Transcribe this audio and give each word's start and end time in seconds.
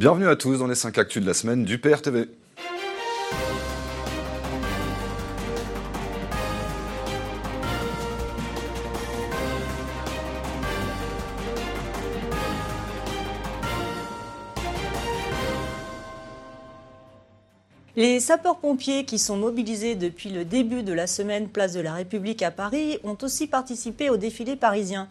Bienvenue 0.00 0.28
à 0.28 0.34
tous 0.34 0.56
dans 0.56 0.66
les 0.66 0.74
5 0.74 0.96
actus 0.96 1.20
de 1.20 1.26
la 1.26 1.34
semaine 1.34 1.62
du 1.62 1.76
PRTV. 1.76 2.24
Les 17.94 18.20
sapeurs-pompiers 18.20 19.04
qui 19.04 19.18
sont 19.18 19.36
mobilisés 19.36 19.96
depuis 19.96 20.30
le 20.30 20.46
début 20.46 20.82
de 20.82 20.94
la 20.94 21.06
semaine 21.06 21.50
Place 21.50 21.74
de 21.74 21.80
la 21.80 21.92
République 21.92 22.42
à 22.42 22.50
Paris 22.50 22.98
ont 23.04 23.18
aussi 23.20 23.46
participé 23.46 24.08
au 24.08 24.16
défilé 24.16 24.56
parisien. 24.56 25.10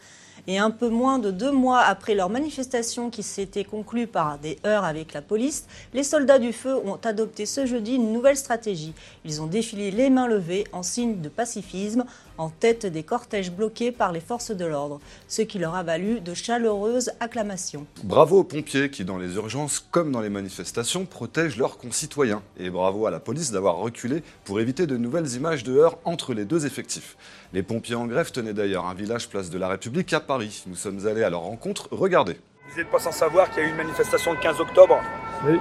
Et 0.52 0.58
un 0.58 0.72
peu 0.72 0.90
moins 0.90 1.20
de 1.20 1.30
deux 1.30 1.52
mois 1.52 1.82
après 1.82 2.16
leur 2.16 2.28
manifestation 2.28 3.12
qui 3.12 3.22
s'était 3.22 3.64
conclue 3.64 4.08
par 4.08 4.40
des 4.40 4.58
heurts 4.66 4.84
avec 4.84 5.14
la 5.14 5.22
police, 5.22 5.68
les 5.94 6.04
soldats 6.04 6.40
du 6.40 6.54
feu 6.54 6.76
ont 6.76 6.98
adopté 7.06 7.46
ce 7.46 7.68
jeudi 7.68 7.94
une 7.94 8.12
nouvelle 8.12 8.36
stratégie. 8.36 8.96
Ils 9.26 9.44
ont 9.44 9.46
défilé 9.46 9.92
les 9.92 10.10
mains 10.10 10.26
levées 10.26 10.64
en 10.72 10.82
signe 10.82 11.22
de 11.22 11.30
pacifisme 11.30 12.04
en 12.40 12.50
tête 12.50 12.86
des 12.86 13.04
cortèges 13.04 13.52
bloqués 13.52 13.92
par 13.92 14.12
les 14.12 14.22
forces 14.22 14.52
de 14.52 14.66
l'ordre, 14.66 15.00
ce 15.28 15.42
qui 15.44 15.60
leur 15.60 15.76
a 15.76 15.84
valu 15.84 16.22
de 16.22 16.34
chaleureuses 16.34 17.12
acclamations. 17.20 17.86
Bravo 18.04 18.40
aux 18.40 18.44
pompiers 18.44 18.90
qui, 18.90 19.06
dans 19.06 19.18
les 19.18 19.36
urgences 19.36 19.86
comme 19.92 20.12
dans 20.12 20.22
les 20.22 20.30
manifestations, 20.30 21.06
protègent 21.06 21.58
leurs 21.58 21.78
concitoyens. 21.78 22.42
Et 22.58 22.70
bravo 22.70 23.06
à 23.06 23.12
la 23.12 23.20
police 23.20 23.52
d'avoir 23.52 23.76
reculé 23.76 24.24
pour 24.46 24.60
éviter 24.60 24.88
de 24.88 24.98
nouvelles 24.98 25.34
images 25.36 25.64
de 25.64 25.76
heurts 25.76 26.00
entre 26.06 26.34
les 26.34 26.46
deux 26.46 26.66
effectifs. 26.66 27.18
Les 27.54 27.62
pompiers 27.62 27.96
en 27.96 28.08
grève 28.08 28.32
tenaient 28.32 28.54
d'ailleurs 28.54 28.88
un 28.88 28.94
village 28.94 29.28
place 29.28 29.50
de 29.50 29.58
la 29.58 29.68
République 29.68 30.14
à 30.14 30.22
Paris. 30.22 30.64
Nous 30.66 30.76
sommes 30.76 31.06
allés 31.08 31.24
à 31.24 31.30
leur 31.30 31.42
rencontre. 31.42 31.90
Regardez. 31.92 32.38
Vous 32.72 32.78
n'êtes 32.78 32.90
pas 32.90 33.00
sans 33.00 33.12
savoir 33.12 33.50
qu'il 33.50 33.64
y 33.64 33.66
a 33.66 33.68
eu 33.68 33.72
une 33.72 33.78
manifestation 33.78 34.32
le 34.32 34.40
15 34.40 34.62
octobre 34.62 35.00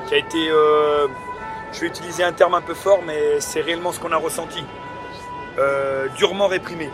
qui 0.09 0.15
a 0.15 0.19
été, 0.19 0.51
euh, 0.51 1.09
je 1.73 1.81
vais 1.81 1.87
utiliser 1.87 2.23
un 2.23 2.33
terme 2.33 2.55
un 2.55 2.61
peu 2.61 2.75
fort, 2.75 3.01
mais 3.05 3.41
c'est 3.41 3.63
réellement 3.63 3.93
ce 3.93 4.01
qu'on 4.01 4.13
a 4.13 4.17
ressenti. 4.17 4.63
Euh, 5.59 6.07
durement 6.17 6.47
réprimé. 6.47 6.85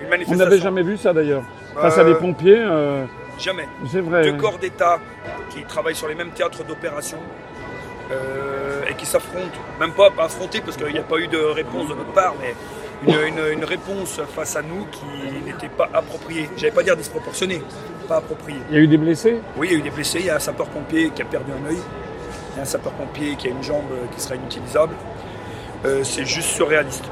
Une 0.00 0.06
On 0.06 0.10
manifestation. 0.10 0.44
n'avait 0.44 0.58
jamais 0.62 0.82
vu 0.82 0.96
ça 0.96 1.12
d'ailleurs. 1.12 1.42
Face 1.74 1.98
à 1.98 2.02
Euh, 2.02 2.04
des 2.04 2.14
pompiers, 2.14 2.58
euh, 2.58 3.04
Jamais. 3.38 3.68
c'est 3.90 4.00
vrai. 4.00 4.22
Deux 4.30 4.34
corps 4.36 4.58
d'État 4.58 4.98
qui 5.50 5.62
travaillent 5.64 5.94
sur 5.96 6.08
les 6.08 6.14
mêmes 6.14 6.30
théâtres 6.30 6.62
d'opération 6.64 7.18
euh, 8.12 8.82
et 8.88 8.94
qui 8.94 9.04
s'affrontent, 9.06 9.58
même 9.80 9.92
pas, 9.92 10.10
pas 10.10 10.24
affronter 10.24 10.60
parce 10.60 10.76
qu'il 10.76 10.86
n'y 10.92 10.98
a 10.98 11.02
pas 11.02 11.18
eu 11.18 11.26
de 11.26 11.38
réponse 11.38 11.88
de 11.88 11.94
notre 11.94 12.12
part, 12.12 12.34
mais 12.40 12.54
une, 13.06 13.18
une- 13.36 13.52
une 13.58 13.64
réponse 13.64 14.20
face 14.34 14.54
à 14.56 14.62
nous 14.62 14.86
qui 14.92 15.04
n'était 15.44 15.68
pas 15.68 15.88
appropriée. 15.92 16.48
J'allais 16.56 16.72
pas 16.72 16.82
dire 16.84 16.96
disproportionnée, 16.96 17.62
pas 18.08 18.16
appropriée. 18.18 18.60
Il 18.70 18.76
y 18.76 18.78
a 18.78 18.82
eu 18.82 18.86
des 18.88 18.96
blessés 18.98 19.40
Oui, 19.56 19.68
il 19.70 19.72
y 19.72 19.76
a 19.76 19.78
eu 19.78 19.82
des 19.82 19.90
blessés, 19.90 20.20
il 20.20 20.26
y 20.26 20.30
a 20.30 20.36
un 20.36 20.40
sapeur-pompier 20.40 21.10
qui 21.10 21.22
a 21.22 21.24
perdu 21.24 21.50
un 21.50 21.68
œil, 21.68 21.78
il 22.52 22.56
y 22.56 22.60
a 22.60 22.62
un 22.62 22.66
sapeur-pompier 22.66 23.34
qui 23.36 23.48
a 23.48 23.50
une 23.50 23.62
jambe 23.62 23.90
euh, 23.92 24.06
qui 24.14 24.20
sera 24.20 24.36
inutilisable. 24.36 24.94
Euh, 25.84 26.02
c'est 26.04 26.24
juste 26.24 26.48
surréaliste. 26.50 27.04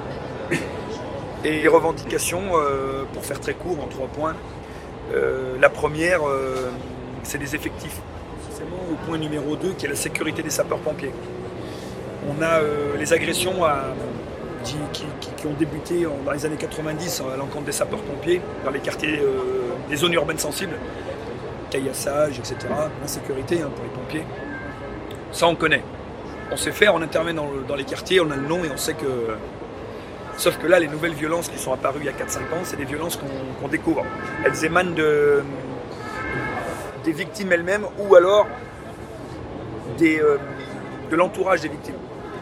Et 1.44 1.60
les 1.60 1.68
revendications, 1.68 2.42
euh, 2.54 3.04
pour 3.12 3.24
faire 3.24 3.40
très 3.40 3.54
court, 3.54 3.78
en 3.82 3.86
trois 3.86 4.06
points. 4.06 4.34
Euh, 5.12 5.56
la 5.60 5.68
première, 5.68 6.26
euh, 6.26 6.70
c'est 7.22 7.38
les 7.38 7.54
effectifs. 7.54 8.00
Au 8.90 9.06
point 9.06 9.18
numéro 9.18 9.56
2, 9.56 9.72
qui 9.72 9.86
est 9.86 9.88
la 9.88 9.94
sécurité 9.94 10.42
des 10.42 10.50
sapeurs-pompiers. 10.50 11.12
On 12.28 12.42
a 12.42 12.60
les 12.98 13.12
agressions 13.12 13.62
qui, 14.62 15.46
ont 15.46 15.52
débuté 15.58 16.06
dans 16.24 16.32
les 16.32 16.46
années 16.46 16.56
90 16.56 17.22
à 17.32 17.36
l'encontre 17.36 17.66
des 17.66 17.72
sapeurs-pompiers, 17.72 18.40
dans 18.64 18.70
les 18.70 18.78
quartiers, 18.78 19.20
des 19.90 19.96
zones 19.96 20.14
urbaines 20.14 20.38
sensibles 20.38 20.76
caillassage, 21.74 22.38
etc. 22.38 22.56
L'insécurité 23.00 23.60
hein, 23.60 23.70
pour 23.74 23.84
les 23.84 23.90
pompiers. 23.90 24.24
Ça, 25.32 25.46
on 25.48 25.56
connaît. 25.56 25.82
On 26.52 26.56
sait 26.56 26.72
faire, 26.72 26.94
on 26.94 27.02
intervient 27.02 27.34
dans 27.34 27.74
les 27.74 27.84
quartiers, 27.84 28.20
on 28.20 28.30
a 28.30 28.36
le 28.36 28.46
nom 28.46 28.64
et 28.64 28.70
on 28.72 28.76
sait 28.76 28.94
que. 28.94 29.36
Sauf 30.36 30.58
que 30.58 30.66
là, 30.66 30.78
les 30.78 30.88
nouvelles 30.88 31.14
violences 31.14 31.48
qui 31.48 31.58
sont 31.58 31.72
apparues 31.72 32.00
il 32.00 32.06
y 32.06 32.08
a 32.08 32.12
4-5 32.12 32.38
ans, 32.38 32.64
c'est 32.64 32.76
des 32.76 32.84
violences 32.84 33.18
qu'on 33.60 33.68
découvre. 33.68 34.04
Elles 34.44 34.64
émanent 34.64 34.90
de, 34.94 35.42
des 37.04 37.12
victimes 37.12 37.52
elles-mêmes 37.52 37.86
ou 37.98 38.14
alors 38.14 38.46
des, 39.98 40.18
euh, 40.20 40.38
de 41.10 41.16
l'entourage 41.16 41.60
des 41.60 41.68
victimes. 41.68 41.94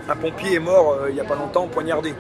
Un 0.09 0.17
pompier 0.17 0.55
est 0.55 0.61
mort 0.61 0.97
euh, 1.01 1.11
il 1.11 1.15
n'y 1.15 1.21
a 1.21 1.25
pas 1.25 1.35
longtemps, 1.37 1.67
poignardé, 1.67 2.15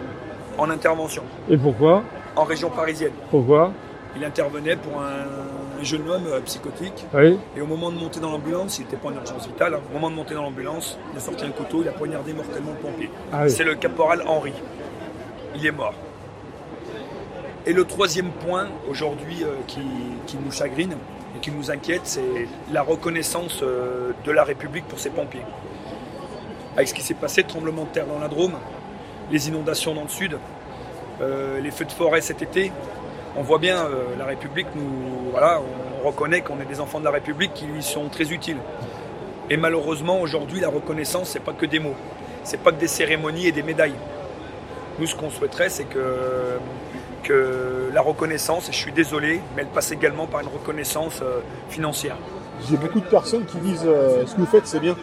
en 0.58 0.68
intervention, 0.70 1.22
Et 1.48 1.56
pourquoi? 1.56 2.02
En 2.36 2.44
région 2.44 2.70
parisienne. 2.70 3.12
Pourquoi? 3.30 3.72
Il 4.16 4.24
intervenait 4.24 4.76
pour 4.76 5.00
un 5.00 5.82
jeune 5.82 6.08
homme 6.08 6.26
euh, 6.26 6.40
psychotique 6.40 7.06
Oui. 7.14 7.38
Et 7.56 7.60
au 7.60 7.66
moment 7.66 7.90
de 7.90 7.96
monter 7.98 8.20
dans 8.20 8.30
l'ambulance, 8.30 8.78
il 8.78 8.82
n'était 8.82 8.96
pas 8.96 9.08
en 9.08 9.14
urgence 9.14 9.46
vitale, 9.46 9.74
hein. 9.74 9.80
au 9.90 9.94
moment 9.94 10.10
de 10.10 10.16
monter 10.16 10.34
dans 10.34 10.42
l'ambulance, 10.42 10.98
il 11.12 11.16
a 11.18 11.20
sorti 11.20 11.44
un 11.44 11.50
couteau, 11.50 11.82
il 11.82 11.88
a 11.88 11.92
poignardé 11.92 12.32
mortellement 12.34 12.72
le 12.72 12.76
pompier. 12.76 13.10
Ah 13.32 13.44
oui. 13.44 13.50
C'est 13.50 13.64
le 13.64 13.74
caporal 13.74 14.22
Henri. 14.26 14.52
Il 15.54 15.66
est 15.66 15.72
mort. 15.72 15.94
Et 17.64 17.72
le 17.72 17.84
troisième 17.84 18.30
point 18.30 18.68
aujourd'hui 18.90 19.44
euh, 19.44 19.54
qui, 19.66 19.80
nous 20.36 20.50
chagrine 20.50 20.96
et 21.36 21.40
qui 21.40 21.52
nous 21.52 21.70
inquiète, 21.70 22.02
c'est 22.04 22.48
la 22.72 22.82
reconnaissance 22.82 23.60
euh, 23.62 24.12
de 24.24 24.32
la 24.32 24.42
République 24.42 24.86
pour 24.88 24.98
ses 24.98 25.10
pompiers. 25.10 25.44
Avec 26.76 26.88
ce 26.88 26.94
qui 26.94 27.02
s'est 27.02 27.14
passé, 27.14 27.44
tremblement 27.44 27.84
de 27.84 27.90
terre 27.90 28.06
dans 28.06 28.18
la 28.18 28.28
Drôme, 28.28 28.54
les 29.30 29.48
inondations 29.48 29.94
dans 29.94 30.02
le 30.02 30.08
sud, 30.08 30.38
euh, 31.20 31.60
les 31.60 31.70
feux 31.70 31.84
de 31.84 31.92
forêt 31.92 32.20
cet 32.20 32.42
été, 32.42 32.72
on 33.36 33.42
voit 33.42 33.58
bien 33.58 33.88
la 34.18 34.26
République 34.26 34.66
nous 34.74 35.30
voilà, 35.30 35.62
on 36.02 36.06
reconnaît 36.06 36.42
qu'on 36.42 36.60
est 36.60 36.66
des 36.66 36.80
enfants 36.80 37.00
de 37.00 37.04
la 37.04 37.10
République 37.10 37.54
qui 37.54 37.64
lui 37.64 37.82
sont 37.82 38.08
très 38.08 38.30
utiles. 38.30 38.58
Et 39.48 39.56
malheureusement 39.56 40.20
aujourd'hui 40.20 40.60
la 40.60 40.68
reconnaissance 40.68 41.30
c'est 41.30 41.40
pas 41.40 41.54
que 41.54 41.64
des 41.64 41.78
mots, 41.78 41.94
c'est 42.44 42.60
pas 42.60 42.72
que 42.72 42.80
des 42.80 42.88
cérémonies 42.88 43.46
et 43.46 43.52
des 43.52 43.62
médailles. 43.62 43.94
Nous 45.02 45.08
ce 45.08 45.16
qu'on 45.16 45.30
souhaiterait 45.30 45.68
c'est 45.68 45.82
que 45.82 45.98
que 47.24 47.90
la 47.92 48.00
reconnaissance, 48.00 48.68
et 48.68 48.72
je 48.72 48.76
suis 48.76 48.92
désolé, 48.92 49.40
mais 49.56 49.62
elle 49.62 49.68
passe 49.68 49.90
également 49.90 50.26
par 50.28 50.40
une 50.42 50.46
reconnaissance 50.48 51.20
euh, 51.22 51.40
financière. 51.68 52.16
J'ai 52.68 52.76
beaucoup 52.76 53.00
de 53.00 53.06
personnes 53.06 53.44
qui 53.44 53.56
disent 53.58 53.82
euh, 53.84 54.24
ce 54.26 54.34
que 54.34 54.40
vous 54.40 54.46
faites 54.46 54.66
c'est 54.68 54.78
bien. 54.78 54.94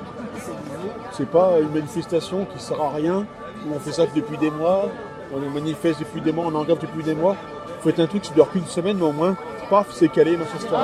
C'est 1.12 1.30
pas 1.30 1.60
une 1.62 1.72
manifestation 1.74 2.46
qui 2.46 2.64
sert 2.64 2.82
à 2.82 2.92
rien. 2.92 3.26
On 3.74 3.78
fait 3.80 3.92
ça 3.92 4.06
depuis 4.16 4.38
des 4.38 4.52
mois, 4.52 4.90
on 5.36 5.40
manifeste 5.50 6.00
depuis 6.00 6.22
des 6.22 6.32
mois, 6.32 6.46
on 6.48 6.56
en 6.56 6.64
grève 6.64 6.80
depuis 6.80 7.04
des 7.04 7.14
mois. 7.16 7.36
Vous 7.68 7.90
faites 7.90 8.00
un 8.00 8.08
truc 8.08 8.22
qui 8.22 8.32
dure 8.32 8.50
qu'une 8.50 8.66
semaine, 8.68 8.96
mais 9.00 9.06
au 9.06 9.12
moins, 9.12 9.36
paf, 9.70 9.88
c'est 9.92 10.08
calé, 10.08 10.38
machin, 10.38 10.56
etc. 10.56 10.76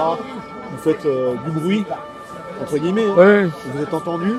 Vous 0.72 0.78
faites 0.80 1.06
euh, 1.06 1.36
du 1.46 1.52
bruit, 1.52 1.86
entre 2.62 2.78
guillemets. 2.78 3.06
hein. 3.06 3.16
Ouais. 3.16 3.48
Vous 3.74 3.82
êtes 3.82 3.94
entendu, 3.94 4.34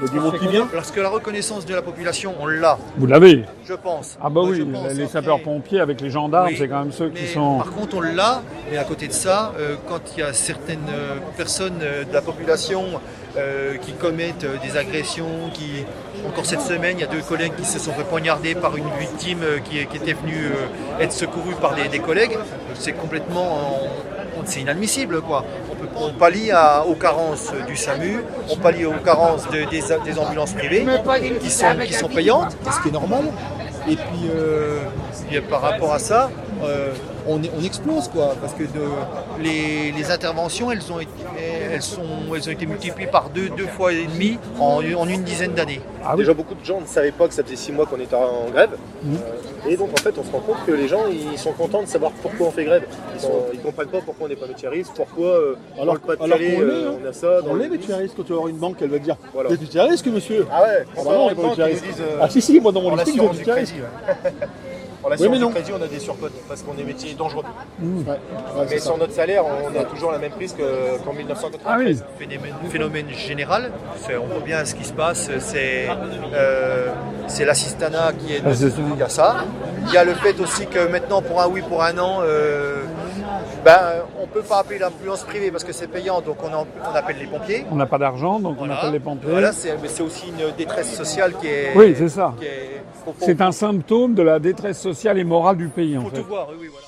il 0.00 0.06
y 0.06 0.08
a 0.08 0.12
du 0.12 0.20
monde 0.20 0.38
qui 0.38 0.48
vient. 0.48 0.66
Parce 0.72 0.90
que 0.90 1.00
la 1.00 1.08
reconnaissance 1.08 1.66
de 1.66 1.74
la 1.74 1.82
population, 1.82 2.34
on 2.40 2.46
l'a, 2.46 2.78
Vous 2.96 3.06
l'avez 3.06 3.44
je 3.66 3.74
pense. 3.74 4.16
Ah 4.20 4.24
bah 4.24 4.40
Moi, 4.42 4.50
oui, 4.50 4.64
pense. 4.64 4.92
les 4.94 5.06
sapeurs-pompiers 5.06 5.80
avec 5.80 6.00
les 6.00 6.10
gendarmes, 6.10 6.48
Oui, 6.48 6.56
c'est 6.58 6.66
quand 6.68 6.80
même 6.80 6.92
ceux 6.92 7.10
qui 7.10 7.26
sont... 7.28 7.58
Par 7.58 7.70
contre, 7.72 7.96
on 7.98 8.00
l'a, 8.00 8.42
mais 8.70 8.78
à 8.78 8.84
côté 8.84 9.06
de 9.06 9.12
ça, 9.12 9.52
euh, 9.58 9.76
quand 9.88 10.00
il 10.16 10.20
y 10.20 10.22
a 10.22 10.32
certaines 10.32 10.78
euh, 10.90 11.16
personnes 11.36 11.78
euh, 11.82 12.04
de 12.04 12.12
la 12.12 12.20
population 12.22 12.82
euh, 13.36 13.76
qui 13.76 13.92
commettent 13.92 14.46
des 14.62 14.76
agressions, 14.76 15.50
qui 15.54 15.84
encore 16.26 16.44
cette 16.44 16.60
semaine, 16.62 16.96
il 16.98 17.00
y 17.00 17.04
a 17.04 17.06
deux 17.06 17.22
collègues 17.22 17.54
qui 17.56 17.64
se 17.64 17.78
sont 17.78 17.92
fait 17.92 18.02
poignarder 18.04 18.54
par 18.54 18.76
une 18.76 18.90
victime 18.98 19.42
qui, 19.64 19.86
qui 19.86 19.96
était 19.96 20.12
venue 20.14 20.46
euh, 20.46 21.02
être 21.02 21.12
secourue 21.12 21.54
par 21.60 21.74
des, 21.76 21.88
des 21.88 22.00
collègues, 22.00 22.36
c'est 22.80 22.92
complètement, 22.92 23.48
c'est 24.44 24.60
inadmissible 24.60 25.20
quoi. 25.22 25.44
On, 25.96 26.12
pallie 26.12 26.50
à- 26.50 26.84
aux 26.86 26.94
carences 26.94 27.52
du 27.66 27.76
SAMU, 27.76 28.22
on 28.50 28.56
pallie 28.56 28.84
aux 28.86 28.92
carences 29.04 29.44
de- 29.50 29.64
des, 29.70 29.82
des 30.04 30.18
ambulances 30.18 30.52
privées 30.52 30.84
qui 31.40 31.50
sont, 31.50 31.66
qui 31.86 31.92
sont 31.92 32.08
payantes, 32.16 32.56
ce 32.76 32.80
qui 32.82 32.88
est 32.88 32.92
normal. 32.92 33.24
Et 33.88 33.96
puis, 33.96 34.30
euh, 34.34 34.78
puis, 35.28 35.36
euh, 35.38 35.40
par 35.48 35.62
rapport 35.62 35.92
à 35.92 35.98
ça, 35.98 36.30
euh, 36.64 36.92
on, 37.28 37.42
est- 37.42 37.50
on 37.58 37.64
explose 37.64 38.08
quoi, 38.08 38.34
parce 38.40 38.52
que 38.54 38.62
de- 38.64 39.42
les, 39.42 39.92
les 39.92 40.10
interventions, 40.10 40.70
elles 40.70 40.90
ont, 40.92 41.00
été, 41.00 41.10
elles, 41.72 41.82
sont, 41.82 42.02
elles 42.34 42.48
ont 42.48 42.52
été 42.52 42.66
multipliées 42.66 43.08
par 43.08 43.30
deux, 43.30 43.48
deux 43.50 43.66
fois 43.66 43.92
et 43.92 44.06
demi 44.06 44.38
en, 44.58 44.80
en 44.96 45.08
une 45.08 45.22
dizaine 45.22 45.52
d'années. 45.52 45.80
Ah 46.04 46.12
oui. 46.12 46.18
Déjà, 46.20 46.34
beaucoup 46.34 46.54
de 46.54 46.64
gens 46.64 46.80
ne 46.80 46.86
savaient 46.86 47.12
pas 47.12 47.28
que 47.28 47.34
ça 47.34 47.42
faisait 47.44 47.56
six 47.56 47.72
mois 47.72 47.86
qu'on 47.86 48.00
était 48.00 48.14
en 48.16 48.48
grève. 48.50 48.70
Mhm. 49.02 49.16
Euh, 49.16 49.68
et 49.70 49.76
donc, 49.76 49.90
en 49.92 49.96
fait, 50.02 50.14
on 50.18 50.24
se 50.24 50.30
rend 50.32 50.40
compte 50.40 50.64
que 50.66 50.72
les 50.72 50.88
gens, 50.88 51.02
ils 51.10 51.38
sont 51.38 51.52
contents 51.52 51.82
de 51.82 51.86
savoir 51.88 52.12
pourquoi 52.22 52.46
on 52.46 52.50
fait 52.50 52.64
grève. 52.64 52.84
Ils 53.52 53.58
ne 53.58 53.62
comprennent 53.62 53.88
pas 53.88 54.00
pourquoi 54.00 54.26
on 54.26 54.28
n'est 54.28 54.36
pas 54.36 54.46
métieriste, 54.46 54.92
pourquoi 54.96 55.26
euh, 55.26 55.54
Alors, 55.80 55.94
le 55.94 56.00
pas 56.00 56.16
de 56.16 56.22
alors 56.22 56.38
Calais, 56.38 56.56
l'est, 56.56 56.86
hein. 56.86 56.94
on 57.04 57.08
a 57.08 57.12
ça. 57.12 57.42
Dans 57.42 57.50
On 57.50 57.54
le- 57.54 57.62
l'est 57.64 57.68
métieriste 57.68 58.14
quand 58.16 58.22
tu 58.22 58.32
vas 58.32 58.38
voir 58.38 58.48
une 58.48 58.56
banque, 58.56 58.76
elle 58.80 58.88
va 58.88 58.98
te 58.98 59.04
dire 59.04 59.16
Voilà. 59.34 59.48
Vous 59.50 59.54
êtes 59.56 59.60
métieriste, 59.60 60.06
monsieur 60.06 60.46
Ah 60.50 60.62
ouais, 60.62 60.68
Ah 60.96 61.00
bah 61.04 61.10
non, 61.12 61.26
on 61.26 61.30
est 61.30 61.34
pas 61.34 61.48
métieriste. 61.48 61.84
Ah 62.20 62.28
si, 62.30 62.40
si, 62.40 62.58
moi 62.58 62.72
dans 62.72 62.80
mon 62.80 62.92
en 62.92 62.96
listing, 62.96 63.20
vous 63.20 63.38
êtes 63.40 63.74
En 65.02 65.08
l'assurance 65.08 65.30
mais 65.32 65.38
du 65.38 65.44
non. 65.44 65.50
crédit, 65.50 65.70
on 65.78 65.82
a 65.82 65.86
des 65.86 65.98
surcotes 65.98 66.32
parce 66.48 66.62
qu'on 66.62 66.76
est 66.78 66.84
métier 66.84 67.14
dangereux. 67.14 67.44
Ouais, 67.82 68.04
ouais, 68.06 68.66
Mais 68.70 68.78
ça. 68.78 68.84
sur 68.86 68.98
notre 68.98 69.12
salaire, 69.14 69.44
on 69.46 69.78
a 69.78 69.84
toujours 69.84 70.12
la 70.12 70.18
même 70.18 70.32
prise 70.32 70.52
que- 70.52 70.98
qu'en 71.04 71.12
1993. 71.14 71.64
Ah 71.66 71.76
oui, 71.78 71.98
Phénomène, 72.18 72.54
phénomène 72.70 73.08
général, 73.10 73.70
c'est- 74.06 74.16
on 74.16 74.26
voit 74.26 74.40
bien 74.44 74.64
ce 74.64 74.74
qui 74.74 74.84
se 74.84 74.92
passe, 74.92 75.30
c'est 75.38 75.88
euh, 76.34 76.88
c'est 77.28 77.44
l'assistanat 77.44 78.12
qui 78.18 78.34
est 78.34 78.42
Ah, 78.44 78.50
il 78.94 78.98
y 78.98 79.02
a 79.02 79.08
ça. 79.08 79.36
Il 79.86 79.92
y 79.94 79.96
a 79.96 80.04
le 80.04 80.12
fait 80.14 80.38
aussi 80.40 80.66
que 80.66 80.86
maintenant 80.86 81.22
pour 81.22 81.40
un 81.40 81.48
oui 81.48 81.62
pour 81.62 81.82
un 81.82 81.96
an, 81.98 82.18
euh, 82.22 82.79
Ben, 83.64 83.78
on 84.22 84.26
peut 84.26 84.40
pas 84.42 84.60
appeler 84.60 84.78
l'influence 84.78 85.22
privée 85.24 85.50
parce 85.50 85.64
que 85.64 85.72
c'est 85.72 85.86
payant, 85.88 86.20
donc 86.22 86.36
on, 86.42 86.52
en- 86.54 86.66
on 86.90 86.94
appelle 86.94 87.16
les 87.18 87.26
pompiers. 87.26 87.66
On 87.70 87.76
n'a 87.76 87.86
pas 87.86 87.98
d'argent, 87.98 88.40
donc 88.40 88.56
Voilà. 88.56 88.74
on 88.74 88.76
appelle 88.78 88.92
les 88.92 89.00
pompiers. 89.00 89.30
Voilà, 89.30 89.52
c'est 89.52 89.76
mais 89.82 89.88
c'est 89.88 90.02
aussi 90.02 90.28
une 90.28 90.50
détresse 90.56 90.94
sociale 90.94 91.34
qui 91.40 91.46
est. 91.48 91.72
Oui, 91.76 91.94
c'est 91.96 92.08
ça. 92.08 92.34
qui 92.38 92.46
est- 92.46 92.82
C'est 93.20 93.40
un 93.40 93.52
symptôme 93.52 94.14
de 94.14 94.22
la 94.22 94.38
détresse 94.38 94.78
sociale 94.80 95.18
et 95.18 95.24
morale 95.24 95.56
du 95.56 95.68
pays, 95.68 95.96
en 95.98 96.02
faut 96.02 96.10
fait. 96.10 96.16
tout 96.22 96.28
voir, 96.28 96.48
oui, 96.50 96.56
oui, 96.60 96.68
voilà. 96.70 96.86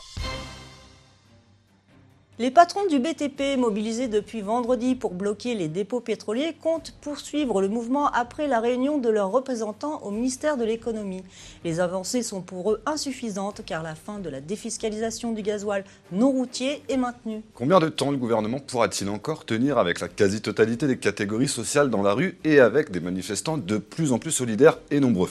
Les 2.38 2.50
patrons 2.50 2.86
du 2.86 2.98
BTP, 2.98 3.58
mobilisés 3.58 4.08
depuis 4.08 4.40
vendredi 4.40 4.94
pour 4.94 5.12
bloquer 5.12 5.54
les 5.54 5.68
dépôts 5.68 6.00
pétroliers, 6.00 6.56
comptent 6.58 6.94
poursuivre 7.02 7.60
le 7.60 7.68
mouvement 7.68 8.06
après 8.06 8.48
la 8.48 8.58
réunion 8.58 8.96
de 8.96 9.10
leurs 9.10 9.30
représentants 9.30 10.00
au 10.02 10.10
ministère 10.10 10.56
de 10.56 10.64
l'économie. 10.64 11.22
Les 11.62 11.78
avancées 11.78 12.22
sont 12.22 12.40
pour 12.40 12.72
eux 12.72 12.80
insuffisantes 12.86 13.60
car 13.66 13.82
la 13.82 13.94
fin 13.94 14.18
de 14.18 14.30
la 14.30 14.40
défiscalisation 14.40 15.32
du 15.32 15.42
gasoil 15.42 15.84
non 16.10 16.30
routier 16.30 16.82
est 16.88 16.96
maintenue. 16.96 17.42
Combien 17.52 17.80
de 17.80 17.90
temps 17.90 18.10
le 18.10 18.16
gouvernement 18.16 18.60
pourra-t-il 18.60 19.10
encore 19.10 19.44
tenir 19.44 19.76
avec 19.76 20.00
la 20.00 20.08
quasi-totalité 20.08 20.86
des 20.86 20.98
catégories 20.98 21.48
sociales 21.48 21.90
dans 21.90 22.02
la 22.02 22.14
rue 22.14 22.38
et 22.44 22.60
avec 22.60 22.90
des 22.90 23.00
manifestants 23.00 23.58
de 23.58 23.76
plus 23.76 24.10
en 24.10 24.18
plus 24.18 24.30
solidaires 24.30 24.78
et 24.90 25.00
nombreux? 25.00 25.28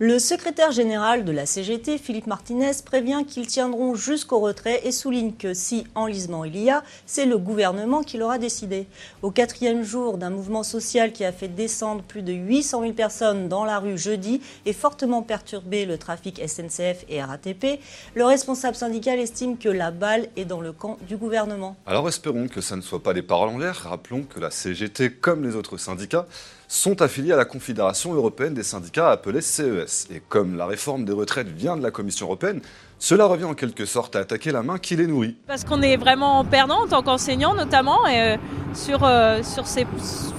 Le 0.00 0.20
secrétaire 0.20 0.70
général 0.70 1.24
de 1.24 1.32
la 1.32 1.44
CGT, 1.44 1.98
Philippe 1.98 2.28
Martinez, 2.28 2.70
prévient 2.84 3.24
qu'ils 3.26 3.48
tiendront 3.48 3.96
jusqu'au 3.96 4.38
retrait 4.38 4.82
et 4.84 4.92
souligne 4.92 5.32
que 5.32 5.54
si 5.54 5.88
enlisement 5.96 6.44
il 6.44 6.56
y 6.56 6.70
a, 6.70 6.84
c'est 7.04 7.26
le 7.26 7.36
gouvernement 7.36 8.04
qui 8.04 8.16
l'aura 8.16 8.38
décidé. 8.38 8.86
Au 9.22 9.32
quatrième 9.32 9.82
jour 9.82 10.16
d'un 10.16 10.30
mouvement 10.30 10.62
social 10.62 11.10
qui 11.10 11.24
a 11.24 11.32
fait 11.32 11.48
descendre 11.48 12.04
plus 12.04 12.22
de 12.22 12.32
800 12.32 12.82
000 12.82 12.92
personnes 12.92 13.48
dans 13.48 13.64
la 13.64 13.80
rue 13.80 13.98
jeudi 13.98 14.40
et 14.66 14.72
fortement 14.72 15.22
perturbé 15.22 15.84
le 15.84 15.98
trafic 15.98 16.40
SNCF 16.46 17.04
et 17.08 17.20
RATP, 17.20 17.80
le 18.14 18.24
responsable 18.24 18.76
syndical 18.76 19.18
estime 19.18 19.58
que 19.58 19.68
la 19.68 19.90
balle 19.90 20.28
est 20.36 20.44
dans 20.44 20.60
le 20.60 20.70
camp 20.70 20.96
du 21.08 21.16
gouvernement. 21.16 21.74
Alors 21.86 22.06
espérons 22.08 22.46
que 22.46 22.60
ça 22.60 22.76
ne 22.76 22.82
soit 22.82 23.02
pas 23.02 23.14
des 23.14 23.22
paroles 23.22 23.48
en 23.48 23.58
l'air. 23.58 23.74
Rappelons 23.74 24.22
que 24.22 24.38
la 24.38 24.52
CGT, 24.52 25.14
comme 25.14 25.42
les 25.42 25.56
autres 25.56 25.76
syndicats, 25.76 26.28
sont 26.68 27.00
affiliés 27.00 27.32
à 27.32 27.36
la 27.36 27.46
Confédération 27.46 28.12
européenne 28.12 28.52
des 28.52 28.62
syndicats 28.62 29.10
appelée 29.10 29.40
CES. 29.40 30.06
Et 30.10 30.20
comme 30.28 30.56
la 30.56 30.66
réforme 30.66 31.06
des 31.06 31.12
retraites 31.12 31.48
vient 31.48 31.76
de 31.76 31.82
la 31.82 31.90
Commission 31.90 32.26
européenne, 32.26 32.60
cela 32.98 33.26
revient 33.26 33.44
en 33.44 33.54
quelque 33.54 33.84
sorte 33.84 34.16
à 34.16 34.20
attaquer 34.20 34.50
la 34.50 34.62
main 34.62 34.78
qui 34.78 34.96
les 34.96 35.06
nourrit. 35.06 35.36
Parce 35.46 35.64
qu'on 35.64 35.82
est 35.82 35.96
vraiment 35.96 36.44
perdant 36.44 36.84
en 36.84 36.86
tant 36.88 37.02
qu'enseignant 37.02 37.54
notamment 37.54 38.06
et, 38.06 38.20
euh, 38.20 38.36
sur, 38.74 39.00
euh, 39.04 39.40
sur 39.42 39.66
ces, 39.66 39.86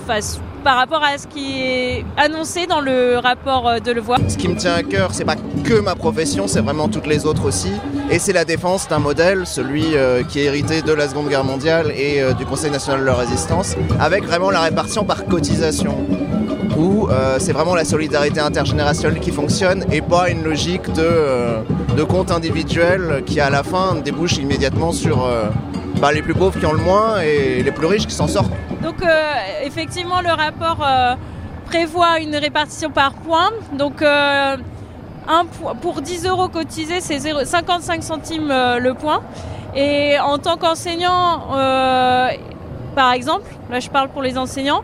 enfin, 0.04 0.20
par 0.64 0.76
rapport 0.76 1.04
à 1.04 1.18
ce 1.18 1.28
qui 1.28 1.62
est 1.62 2.06
annoncé 2.18 2.68
dans 2.68 2.82
le 2.82 3.18
rapport 3.18 3.68
euh, 3.68 3.80
de 3.80 3.92
Levoix. 3.92 4.18
Ce 4.28 4.38
qui 4.38 4.50
me 4.50 4.56
tient 4.56 4.74
à 4.74 4.84
cœur, 4.84 5.14
c'est 5.14 5.26
pas 5.26 5.38
que 5.64 5.80
ma 5.80 5.96
profession, 5.96 6.48
c'est 6.48 6.62
vraiment 6.62 6.90
toutes 6.90 7.08
les 7.08 7.26
autres 7.26 7.46
aussi. 7.46 7.72
Et 8.10 8.20
c'est 8.20 8.34
la 8.34 8.46
défense 8.46 8.88
d'un 8.88 9.00
modèle, 9.00 9.46
celui 9.48 9.96
euh, 9.96 10.24
qui 10.24 10.40
est 10.40 10.46
hérité 10.46 10.82
de 10.82 10.92
la 10.92 11.08
Seconde 11.08 11.30
Guerre 11.30 11.46
mondiale 11.46 11.92
et 11.92 12.22
du 12.34 12.46
Conseil 12.46 12.72
national 12.72 13.02
de 13.02 13.06
la 13.06 13.16
résistance, 13.16 13.76
avec 14.00 14.26
vraiment 14.26 14.52
la 14.52 14.62
répartition 14.62 15.06
par 15.06 15.26
cotisation. 15.26 15.96
Euh, 17.10 17.38
c'est 17.40 17.54
vraiment 17.54 17.74
la 17.76 17.86
solidarité 17.86 18.40
intergénérationnelle 18.40 19.20
qui 19.20 19.32
fonctionne 19.32 19.84
et 19.92 20.02
pas 20.02 20.30
une 20.30 20.44
logique 20.44 20.92
de, 20.94 21.02
euh, 21.02 21.62
compte 22.08 22.32
individuel 22.32 23.24
qui 23.26 23.40
à 23.42 23.50
la 23.50 23.64
fin 23.64 23.96
débouche 23.96 24.38
immédiatement 24.38 24.92
sur 24.92 25.26
euh, 25.26 25.46
bah, 26.00 26.12
les 26.12 26.22
plus 26.22 26.34
pauvres 26.36 26.58
qui 26.60 26.66
ont 26.66 26.72
le 26.72 26.78
moins 26.80 27.20
et 27.22 27.62
les 27.64 27.72
plus 27.72 27.88
riches 27.88 28.06
qui 28.08 28.14
s'en 28.14 28.28
sortent. 28.28 28.52
Donc 28.84 28.96
effectivement 29.64 30.22
le 30.22 30.30
rapport 30.30 30.88
prévoit 31.66 32.20
une 32.20 32.36
répartition 32.38 32.90
par 32.90 33.12
points. 33.14 33.50
Donc 33.78 34.02
un 34.02 34.58
po- 35.46 35.74
pour 35.82 36.02
10 36.02 36.26
euros 36.26 36.48
cotisés 36.48 37.02
c'est 37.02 37.20
zéro- 37.20 37.44
55 37.44 38.02
centimes 38.04 38.48
le 38.48 38.94
point. 38.94 39.22
Et 39.76 40.18
en 40.20 40.38
tant 40.38 40.56
qu'enseignant, 40.58 41.42
par 42.96 43.12
exemple, 43.14 43.50
là 43.70 43.80
je 43.82 43.90
parle 43.90 44.08
pour 44.10 44.22
les 44.22 44.38
enseignants, 44.38 44.82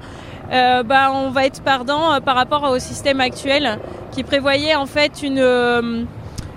euh, 0.52 0.84
bah, 0.84 1.12
on 1.12 1.32
va 1.32 1.46
être 1.46 1.62
perdant 1.62 2.14
euh, 2.14 2.20
par 2.20 2.36
rapport 2.36 2.64
au 2.64 2.80
système 2.80 3.20
actuel 3.20 3.80
qui 4.12 4.24
prévoyait 4.24 4.76
en 4.76 4.86
fait 4.86 5.24
une, 5.24 5.40
euh, 5.40 6.04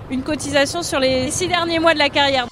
une 0.09 0.21
cotisation 0.23 0.83
sur 0.83 0.99
les 0.99 1.31
six 1.31 1.47
derniers 1.47 1.79
mois 1.79 1.93
de 1.93 1.99
la 1.99 2.09
carrière. 2.09 2.47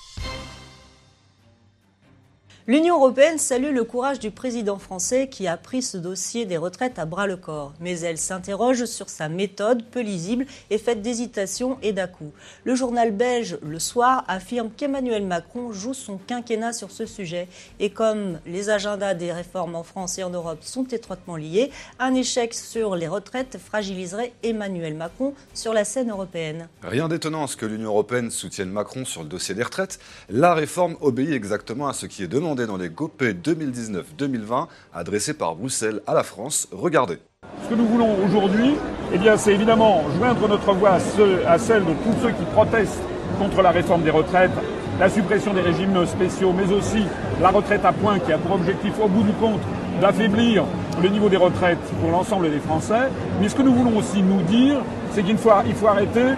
L'Union 2.70 2.98
européenne 2.98 3.38
salue 3.38 3.74
le 3.74 3.86
courage 3.86 4.20
du 4.20 4.30
président 4.30 4.78
français 4.78 5.30
qui 5.30 5.48
a 5.48 5.56
pris 5.56 5.82
ce 5.82 5.96
dossier 5.96 6.46
des 6.46 6.58
retraites 6.58 7.00
à 7.00 7.06
bras 7.06 7.26
le 7.26 7.38
corps. 7.38 7.72
Mais 7.80 8.02
elle 8.02 8.18
s'interroge 8.18 8.84
sur 8.84 9.08
sa 9.08 9.30
méthode 9.30 9.86
peu 9.86 10.02
lisible 10.02 10.46
et 10.70 10.78
faite 10.78 11.02
d'hésitation 11.02 11.78
et 11.82 11.94
d'à-coups. 11.94 12.34
Le 12.66 12.76
journal 12.76 13.14
belge 13.14 13.58
Le 13.64 13.80
Soir 13.80 14.26
affirme 14.28 14.70
qu'Emmanuel 14.76 15.26
Macron 15.26 15.72
joue 15.72 15.94
son 15.94 16.18
quinquennat 16.18 16.74
sur 16.74 16.92
ce 16.92 17.06
sujet. 17.06 17.48
Et 17.80 17.90
comme 17.90 18.38
les 18.46 18.70
agendas 18.70 19.14
des 19.14 19.32
réformes 19.32 19.76
en 19.76 19.84
France 19.84 20.18
et 20.18 20.24
en 20.24 20.30
Europe 20.30 20.60
sont 20.62 20.88
étroitement 20.90 21.38
liés, 21.38 21.72
un 22.00 22.16
échec 22.16 22.54
sur 22.54 22.98
les 22.98 23.08
retraites 23.08 23.58
fragiliserait 23.66 24.34
Emmanuel 24.44 24.96
Macron 24.96 25.34
sur 25.54 25.72
la 25.72 25.86
scène 25.86 26.10
européenne. 26.10 26.68
Rien 26.84 27.08
d'étonnant 27.08 27.46
à 27.46 27.48
ce 27.48 27.56
que 27.56 27.66
l'Union 27.66 27.92
européenne 27.92 28.30
soutienne 28.30 28.72
Macron 28.72 29.06
sur 29.06 29.24
le 29.24 29.30
dossier 29.30 29.56
des 29.56 29.64
retraites. 29.64 30.00
La 30.28 30.54
réforme 30.54 30.98
obéit 31.00 31.32
exactement 31.32 31.88
à 31.88 31.94
ce 31.94 32.08
qui 32.08 32.24
est 32.24 32.28
demandé 32.28 32.57
dans 32.66 32.78
les 32.78 32.90
GOP 32.90 33.22
2019-2020 33.24 34.68
adressés 34.94 35.34
par 35.34 35.56
Bruxelles 35.56 36.02
à 36.08 36.14
la 36.14 36.24
France. 36.24 36.68
Regardez. 36.72 37.18
Ce 37.64 37.70
que 37.70 37.76
nous 37.76 37.86
voulons 37.88 38.16
aujourd'hui, 38.26 38.76
eh 39.14 39.18
c'est 39.38 39.54
évidemment 39.54 40.04
joindre 40.18 40.48
notre 40.48 40.74
voix 40.74 40.92
à, 40.92 41.00
ceux- 41.00 41.46
à 41.48 41.58
celle 41.60 41.82
de 41.86 41.92
tous 41.92 42.16
ceux 42.24 42.30
qui 42.32 42.44
protestent 42.54 43.02
contre 43.40 43.62
la 43.62 43.72
réforme 43.72 44.02
des 44.04 44.10
retraites, 44.12 44.52
la 45.00 45.10
suppression 45.10 45.54
des 45.54 45.62
régimes 45.62 46.06
spéciaux, 46.08 46.54
mais 46.54 46.72
aussi 46.74 47.04
la 47.42 47.50
retraite 47.50 47.86
à 47.86 47.92
points 47.94 48.20
qui 48.20 48.32
a 48.34 48.38
pour 48.38 48.56
objectif, 48.56 48.94
au 49.02 49.08
bout 49.08 49.24
du 49.24 49.34
compte, 49.34 49.62
d'affaiblir 50.02 50.64
le 51.02 51.10
niveau 51.10 51.30
des 51.30 51.38
retraites 51.38 51.78
pour 52.02 52.10
l'ensemble 52.12 52.50
des 52.50 52.60
Français. 52.60 53.10
Mais 53.40 53.50
ce 53.50 53.56
que 53.56 53.62
nous 53.62 53.74
voulons 53.74 53.98
aussi 53.98 54.22
nous 54.24 54.42
dire, 54.44 54.82
c'est 55.14 55.22
qu'il 55.24 55.36
il 55.68 55.76
faut 55.76 55.88
arrêter 55.88 56.34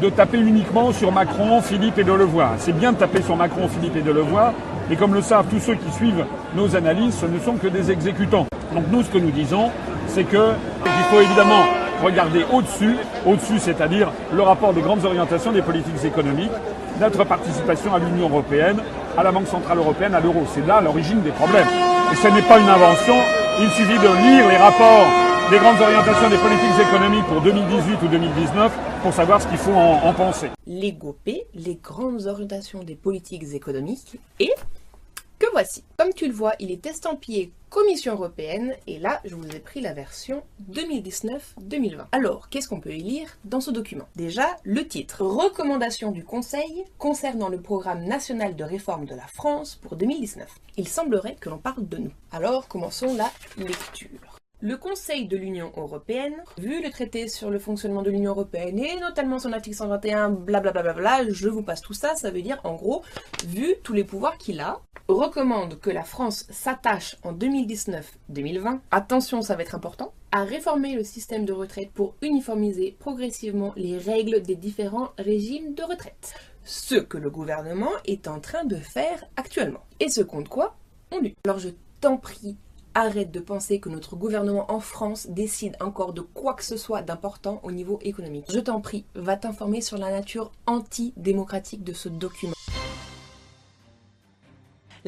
de 0.00 0.10
taper 0.10 0.38
uniquement 0.38 0.92
sur 0.92 1.10
Macron, 1.12 1.60
Philippe 1.62 1.98
et 1.98 2.04
Delevoye. 2.04 2.50
C'est 2.58 2.76
bien 2.76 2.92
de 2.92 2.98
taper 2.98 3.22
sur 3.22 3.36
Macron, 3.36 3.68
Philippe 3.68 3.96
et 3.96 4.02
Delevoye, 4.02 4.52
mais 4.88 4.96
comme 4.96 5.14
le 5.14 5.22
savent 5.22 5.46
tous 5.50 5.60
ceux 5.60 5.74
qui 5.74 5.90
suivent 5.92 6.24
nos 6.54 6.76
analyses, 6.76 7.16
ce 7.18 7.26
ne 7.26 7.38
sont 7.40 7.54
que 7.54 7.68
des 7.68 7.90
exécutants. 7.90 8.46
Donc 8.74 8.84
nous, 8.90 9.02
ce 9.02 9.10
que 9.10 9.18
nous 9.18 9.30
disons, 9.30 9.70
c'est 10.06 10.24
que 10.24 10.52
il 10.84 11.02
faut 11.10 11.20
évidemment 11.20 11.64
regarder 12.02 12.44
au-dessus, 12.52 12.96
au-dessus, 13.24 13.58
c'est-à-dire 13.58 14.10
le 14.32 14.42
rapport 14.42 14.74
des 14.74 14.82
grandes 14.82 15.04
orientations 15.04 15.52
des 15.52 15.62
politiques 15.62 16.04
économiques, 16.04 16.52
notre 17.00 17.24
participation 17.24 17.94
à 17.94 17.98
l'Union 17.98 18.28
européenne, 18.28 18.76
à 19.16 19.22
la 19.22 19.32
Banque 19.32 19.46
centrale 19.46 19.78
européenne, 19.78 20.14
à 20.14 20.20
l'euro. 20.20 20.44
C'est 20.54 20.66
là 20.66 20.80
l'origine 20.82 21.22
des 21.22 21.30
problèmes. 21.30 21.68
Et 22.12 22.16
ce 22.16 22.28
n'est 22.28 22.42
pas 22.42 22.58
une 22.58 22.68
invention. 22.68 23.14
Il 23.60 23.70
suffit 23.70 23.98
de 23.98 24.28
lire 24.28 24.48
les 24.48 24.56
rapports 24.58 25.06
des 25.50 25.58
grandes 25.58 25.80
orientations 25.80 26.28
des 26.28 26.38
politiques 26.38 26.88
économiques 26.88 27.24
pour 27.26 27.40
2018 27.40 28.02
ou 28.02 28.08
2019 28.08 28.72
pour 29.02 29.12
savoir 29.12 29.40
ce 29.40 29.46
qu'il 29.46 29.58
faut 29.58 29.72
en, 29.72 30.02
en 30.04 30.12
penser. 30.12 30.50
les 30.66 30.92
GOP, 30.92 31.30
les 31.54 31.76
grandes 31.76 32.26
orientations 32.26 32.82
des 32.82 32.96
politiques 32.96 33.44
économiques, 33.54 34.18
et 34.40 34.50
que 35.38 35.46
voici. 35.52 35.84
Comme 35.98 36.12
tu 36.14 36.26
le 36.26 36.32
vois, 36.32 36.54
il 36.58 36.70
est 36.70 36.84
estampillé 36.86 37.52
Commission 37.68 38.14
européenne, 38.14 38.74
et 38.86 38.98
là, 38.98 39.20
je 39.24 39.34
vous 39.34 39.46
ai 39.48 39.58
pris 39.58 39.80
la 39.80 39.92
version 39.92 40.42
2019-2020. 40.72 42.06
Alors, 42.12 42.48
qu'est-ce 42.48 42.68
qu'on 42.68 42.80
peut 42.80 42.94
y 42.94 43.02
lire 43.02 43.28
dans 43.44 43.60
ce 43.60 43.70
document? 43.70 44.08
Déjà, 44.16 44.56
le 44.64 44.86
titre. 44.88 45.22
Recommandation 45.22 46.10
du 46.10 46.24
Conseil 46.24 46.84
concernant 46.98 47.48
le 47.50 47.60
programme 47.60 48.04
national 48.04 48.56
de 48.56 48.64
réforme 48.64 49.04
de 49.04 49.14
la 49.14 49.26
France 49.26 49.76
pour 49.76 49.96
2019. 49.96 50.48
Il 50.78 50.88
semblerait 50.88 51.36
que 51.38 51.50
l'on 51.50 51.58
parle 51.58 51.86
de 51.86 51.98
nous. 51.98 52.12
Alors, 52.32 52.66
commençons 52.66 53.14
la 53.14 53.30
lecture. 53.58 54.35
Le 54.62 54.78
Conseil 54.78 55.26
de 55.26 55.36
l'Union 55.36 55.70
européenne, 55.76 56.42
vu 56.56 56.82
le 56.82 56.90
traité 56.90 57.28
sur 57.28 57.50
le 57.50 57.58
fonctionnement 57.58 58.00
de 58.00 58.10
l'Union 58.10 58.30
européenne 58.30 58.78
et 58.78 58.98
notamment 58.98 59.38
son 59.38 59.52
article 59.52 59.76
121, 59.76 60.30
blablabla, 60.30 61.28
je 61.28 61.50
vous 61.50 61.62
passe 61.62 61.82
tout 61.82 61.92
ça, 61.92 62.14
ça 62.14 62.30
veut 62.30 62.40
dire 62.40 62.58
en 62.64 62.74
gros, 62.74 63.02
vu 63.46 63.74
tous 63.82 63.92
les 63.92 64.02
pouvoirs 64.02 64.38
qu'il 64.38 64.60
a, 64.60 64.80
recommande 65.08 65.78
que 65.78 65.90
la 65.90 66.04
France 66.04 66.46
s'attache 66.48 67.18
en 67.22 67.34
2019-2020, 67.34 68.80
attention 68.92 69.42
ça 69.42 69.56
va 69.56 69.62
être 69.62 69.74
important, 69.74 70.14
à 70.32 70.44
réformer 70.44 70.94
le 70.94 71.04
système 71.04 71.44
de 71.44 71.52
retraite 71.52 71.90
pour 71.92 72.14
uniformiser 72.22 72.96
progressivement 72.98 73.74
les 73.76 73.98
règles 73.98 74.40
des 74.40 74.56
différents 74.56 75.10
régimes 75.18 75.74
de 75.74 75.82
retraite. 75.82 76.32
Ce 76.64 76.94
que 76.94 77.18
le 77.18 77.28
gouvernement 77.28 77.92
est 78.06 78.26
en 78.26 78.40
train 78.40 78.64
de 78.64 78.76
faire 78.76 79.22
actuellement. 79.36 79.84
Et 80.00 80.08
ce 80.08 80.22
compte 80.22 80.48
quoi? 80.48 80.76
On 81.12 81.20
dit. 81.20 81.34
Alors 81.44 81.58
je 81.58 81.68
t'en 82.00 82.16
prie, 82.16 82.56
arrête 82.96 83.30
de 83.30 83.40
penser 83.40 83.78
que 83.78 83.90
notre 83.90 84.16
gouvernement 84.16 84.70
en 84.72 84.80
France 84.80 85.26
décide 85.28 85.76
encore 85.80 86.14
de 86.14 86.22
quoi 86.22 86.54
que 86.54 86.64
ce 86.64 86.78
soit 86.78 87.02
d'important 87.02 87.60
au 87.62 87.70
niveau 87.70 87.98
économique. 88.02 88.46
Je 88.50 88.58
t'en 88.58 88.80
prie, 88.80 89.04
va 89.14 89.36
t'informer 89.36 89.82
sur 89.82 89.98
la 89.98 90.10
nature 90.10 90.50
antidémocratique 90.66 91.84
de 91.84 91.92
ce 91.92 92.08
document. 92.08 92.55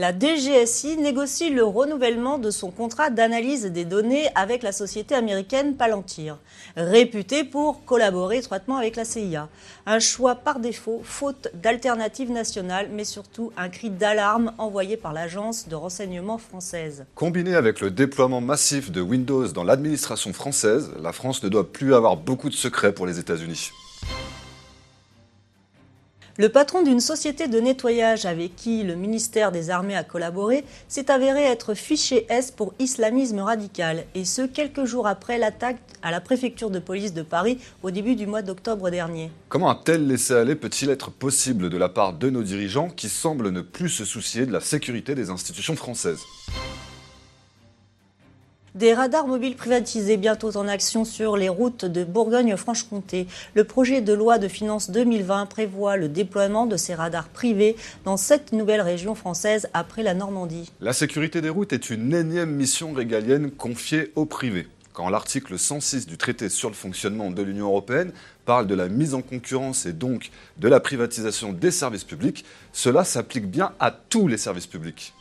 La 0.00 0.12
DGSI 0.12 0.96
négocie 0.98 1.50
le 1.50 1.64
renouvellement 1.64 2.38
de 2.38 2.52
son 2.52 2.70
contrat 2.70 3.10
d'analyse 3.10 3.64
des 3.64 3.84
données 3.84 4.28
avec 4.36 4.62
la 4.62 4.70
société 4.70 5.12
américaine 5.16 5.74
Palantir, 5.74 6.38
réputée 6.76 7.42
pour 7.42 7.84
collaborer 7.84 8.36
étroitement 8.36 8.76
avec 8.76 8.94
la 8.94 9.04
CIA. 9.04 9.48
Un 9.86 9.98
choix 9.98 10.36
par 10.36 10.60
défaut, 10.60 11.00
faute 11.02 11.48
d'alternatives 11.52 12.30
nationales, 12.30 12.90
mais 12.92 13.02
surtout 13.02 13.50
un 13.56 13.68
cri 13.68 13.90
d'alarme 13.90 14.52
envoyé 14.58 14.96
par 14.96 15.12
l'agence 15.12 15.66
de 15.66 15.74
renseignement 15.74 16.38
française. 16.38 17.04
Combiné 17.16 17.56
avec 17.56 17.80
le 17.80 17.90
déploiement 17.90 18.40
massif 18.40 18.92
de 18.92 19.00
Windows 19.00 19.48
dans 19.48 19.64
l'administration 19.64 20.32
française, 20.32 20.92
la 21.02 21.12
France 21.12 21.42
ne 21.42 21.48
doit 21.48 21.72
plus 21.72 21.92
avoir 21.92 22.16
beaucoup 22.16 22.50
de 22.50 22.54
secrets 22.54 22.92
pour 22.92 23.08
les 23.08 23.18
États-Unis. 23.18 23.72
Le 26.40 26.48
patron 26.48 26.84
d'une 26.84 27.00
société 27.00 27.48
de 27.48 27.58
nettoyage 27.58 28.24
avec 28.24 28.54
qui 28.54 28.84
le 28.84 28.94
ministère 28.94 29.50
des 29.50 29.70
Armées 29.70 29.96
a 29.96 30.04
collaboré 30.04 30.64
s'est 30.86 31.10
avéré 31.10 31.42
être 31.42 31.74
fiché 31.74 32.26
S 32.28 32.52
pour 32.52 32.74
islamisme 32.78 33.40
radical, 33.40 34.04
et 34.14 34.24
ce 34.24 34.42
quelques 34.42 34.84
jours 34.84 35.08
après 35.08 35.36
l'attaque 35.36 35.80
à 36.00 36.12
la 36.12 36.20
préfecture 36.20 36.70
de 36.70 36.78
police 36.78 37.12
de 37.12 37.22
Paris 37.22 37.58
au 37.82 37.90
début 37.90 38.14
du 38.14 38.28
mois 38.28 38.42
d'octobre 38.42 38.88
dernier. 38.88 39.32
Comment 39.48 39.68
un 39.68 39.74
tel 39.74 40.06
laisser-aller 40.06 40.54
peut-il 40.54 40.90
être 40.90 41.10
possible 41.10 41.70
de 41.70 41.76
la 41.76 41.88
part 41.88 42.12
de 42.12 42.30
nos 42.30 42.44
dirigeants 42.44 42.88
qui 42.88 43.08
semblent 43.08 43.50
ne 43.50 43.60
plus 43.60 43.88
se 43.88 44.04
soucier 44.04 44.46
de 44.46 44.52
la 44.52 44.60
sécurité 44.60 45.16
des 45.16 45.30
institutions 45.30 45.74
françaises? 45.74 46.20
Des 48.74 48.94
radars 48.94 49.26
mobiles 49.26 49.56
privatisés 49.56 50.16
bientôt 50.16 50.56
en 50.56 50.68
action 50.68 51.04
sur 51.04 51.36
les 51.36 51.48
routes 51.48 51.84
de 51.84 52.04
Bourgogne-Franche-Comté. 52.04 53.26
Le 53.54 53.64
projet 53.64 54.00
de 54.00 54.12
loi 54.12 54.38
de 54.38 54.48
finances 54.48 54.90
2020 54.90 55.46
prévoit 55.46 55.96
le 55.96 56.08
déploiement 56.08 56.66
de 56.66 56.76
ces 56.76 56.94
radars 56.94 57.28
privés 57.28 57.76
dans 58.04 58.16
sept 58.16 58.52
nouvelles 58.52 58.80
régions 58.80 59.14
françaises 59.14 59.68
après 59.74 60.02
la 60.02 60.14
Normandie. 60.14 60.70
La 60.80 60.92
sécurité 60.92 61.40
des 61.40 61.48
routes 61.48 61.72
est 61.72 61.90
une 61.90 62.14
énième 62.14 62.50
mission 62.50 62.92
régalienne 62.92 63.50
confiée 63.50 64.12
au 64.16 64.24
privé. 64.24 64.66
Quand 64.92 65.10
l'article 65.10 65.56
106 65.56 66.06
du 66.06 66.18
traité 66.18 66.48
sur 66.48 66.68
le 66.68 66.74
fonctionnement 66.74 67.30
de 67.30 67.40
l'Union 67.40 67.66
européenne 67.66 68.10
parle 68.44 68.66
de 68.66 68.74
la 68.74 68.88
mise 68.88 69.14
en 69.14 69.22
concurrence 69.22 69.86
et 69.86 69.92
donc 69.92 70.30
de 70.56 70.66
la 70.66 70.80
privatisation 70.80 71.52
des 71.52 71.70
services 71.70 72.02
publics, 72.02 72.44
cela 72.72 73.04
s'applique 73.04 73.48
bien 73.48 73.72
à 73.78 73.92
tous 73.92 74.26
les 74.26 74.38
services 74.38 74.66
publics. 74.66 75.14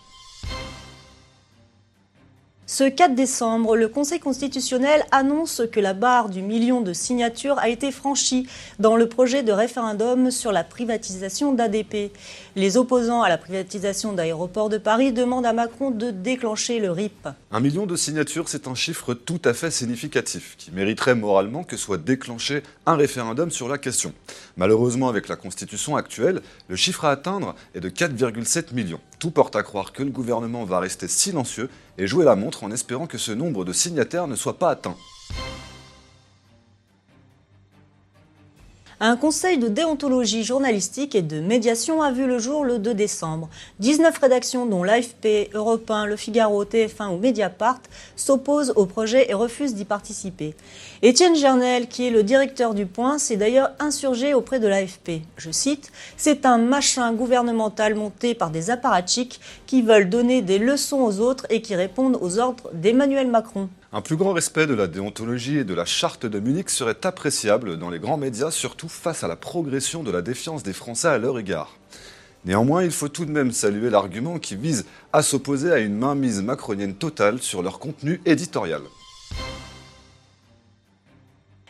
Ce 2.69 2.83
4 2.83 3.15
décembre, 3.15 3.77
le 3.77 3.87
Conseil 3.87 4.19
constitutionnel 4.19 5.05
annonce 5.11 5.61
que 5.71 5.79
la 5.79 5.93
barre 5.93 6.27
du 6.27 6.41
million 6.41 6.81
de 6.81 6.91
signatures 6.91 7.57
a 7.59 7.69
été 7.69 7.93
franchie 7.93 8.45
dans 8.77 8.97
le 8.97 9.07
projet 9.07 9.41
de 9.41 9.53
référendum 9.53 10.31
sur 10.31 10.51
la 10.51 10.65
privatisation 10.65 11.53
d'ADP. 11.53 12.11
Les 12.57 12.75
opposants 12.75 13.21
à 13.21 13.29
la 13.29 13.37
privatisation 13.37 14.11
d'Aéroport 14.11 14.67
de 14.67 14.77
Paris 14.77 15.13
demandent 15.13 15.45
à 15.45 15.53
Macron 15.53 15.91
de 15.91 16.11
déclencher 16.11 16.79
le 16.79 16.91
RIP. 16.91 17.29
Un 17.51 17.61
million 17.61 17.85
de 17.85 17.95
signatures, 17.95 18.49
c'est 18.49 18.67
un 18.67 18.75
chiffre 18.75 19.13
tout 19.13 19.41
à 19.45 19.53
fait 19.53 19.71
significatif 19.71 20.55
qui 20.57 20.71
mériterait 20.71 21.15
moralement 21.15 21.63
que 21.63 21.77
soit 21.77 21.97
déclenché 21.97 22.63
un 22.85 22.97
référendum 22.97 23.49
sur 23.49 23.69
la 23.69 23.77
question. 23.77 24.11
Malheureusement, 24.57 25.07
avec 25.07 25.29
la 25.29 25.37
constitution 25.37 25.95
actuelle, 25.95 26.41
le 26.67 26.75
chiffre 26.75 27.05
à 27.05 27.11
atteindre 27.11 27.55
est 27.75 27.79
de 27.79 27.87
4,7 27.87 28.73
millions. 28.73 28.99
Tout 29.19 29.31
porte 29.31 29.55
à 29.55 29.63
croire 29.63 29.93
que 29.93 30.03
le 30.03 30.11
gouvernement 30.11 30.63
va 30.63 30.79
rester 30.79 31.07
silencieux 31.07 31.69
et 31.97 32.05
jouer 32.05 32.23
la 32.23 32.35
montre 32.35 32.63
en 32.63 32.71
espérant 32.71 33.07
que 33.07 33.17
ce 33.17 33.31
nombre 33.31 33.65
de 33.65 33.73
signataires 33.73 34.27
ne 34.27 34.35
soit 34.35 34.59
pas 34.59 34.69
atteint. 34.69 34.95
Un 38.99 39.15
conseil 39.15 39.59
de 39.59 39.67
déontologie 39.67 40.43
journalistique 40.43 41.13
et 41.13 41.21
de 41.21 41.39
médiation 41.39 42.01
a 42.01 42.11
vu 42.11 42.25
le 42.25 42.39
jour 42.39 42.65
le 42.65 42.79
2 42.79 42.95
décembre. 42.95 43.47
19 43.79 44.17
rédactions, 44.17 44.65
dont 44.65 44.81
l'AFP, 44.81 45.51
Europe 45.53 45.91
1, 45.91 46.07
Le 46.07 46.15
Figaro, 46.15 46.65
TF1 46.65 47.09
ou 47.13 47.19
Mediapart, 47.19 47.79
s'opposent 48.15 48.73
au 48.75 48.87
projet 48.87 49.29
et 49.29 49.35
refusent 49.35 49.75
d'y 49.75 49.85
participer. 49.85 50.55
Étienne 51.03 51.35
Gernel, 51.35 51.87
qui 51.87 52.07
est 52.07 52.09
le 52.09 52.23
directeur 52.23 52.73
du 52.73 52.87
Point, 52.87 53.19
s'est 53.19 53.37
d'ailleurs 53.37 53.69
insurgé 53.77 54.33
auprès 54.33 54.59
de 54.59 54.67
l'AFP. 54.67 55.21
Je 55.37 55.51
cite 55.51 55.91
C'est 56.17 56.47
un 56.47 56.57
machin 56.57 57.13
gouvernemental 57.13 57.93
monté 57.93 58.33
par 58.33 58.49
des 58.49 58.71
apparatchiks 58.71 59.39
qui 59.67 59.83
veulent 59.83 60.09
donner 60.09 60.41
des 60.41 60.57
leçons 60.57 61.01
aux 61.01 61.19
autres 61.19 61.45
et 61.51 61.61
qui 61.61 61.75
répondent 61.75 62.17
aux 62.19 62.39
ordres 62.39 62.71
d'Emmanuel 62.73 63.27
Macron. 63.27 63.69
Un 63.93 64.01
plus 64.01 64.17
grand 64.17 64.33
respect 64.33 64.67
de 64.67 64.73
la 64.73 64.87
déontologie 64.87 65.59
et 65.59 65.63
de 65.63 65.73
la 65.73 65.85
charte 65.85 66.25
de 66.25 66.39
Munich 66.41 66.69
serait 66.69 67.05
appréciable 67.05 67.77
dans 67.77 67.89
les 67.89 67.99
grands 67.99 68.17
médias, 68.17 68.51
surtout 68.51 68.89
face 68.89 69.23
à 69.23 69.29
la 69.29 69.37
progression 69.37 70.03
de 70.03 70.11
la 70.11 70.21
défiance 70.21 70.61
des 70.61 70.73
Français 70.73 71.07
à 71.07 71.17
leur 71.17 71.39
égard. 71.39 71.77
Néanmoins, 72.43 72.83
il 72.83 72.91
faut 72.91 73.07
tout 73.07 73.23
de 73.23 73.31
même 73.31 73.53
saluer 73.53 73.89
l'argument 73.89 74.39
qui 74.39 74.57
vise 74.57 74.85
à 75.13 75.21
s'opposer 75.21 75.71
à 75.71 75.79
une 75.79 75.97
mainmise 75.97 76.41
macronienne 76.41 76.95
totale 76.95 77.41
sur 77.41 77.63
leur 77.63 77.79
contenu 77.79 78.19
éditorial. 78.25 78.81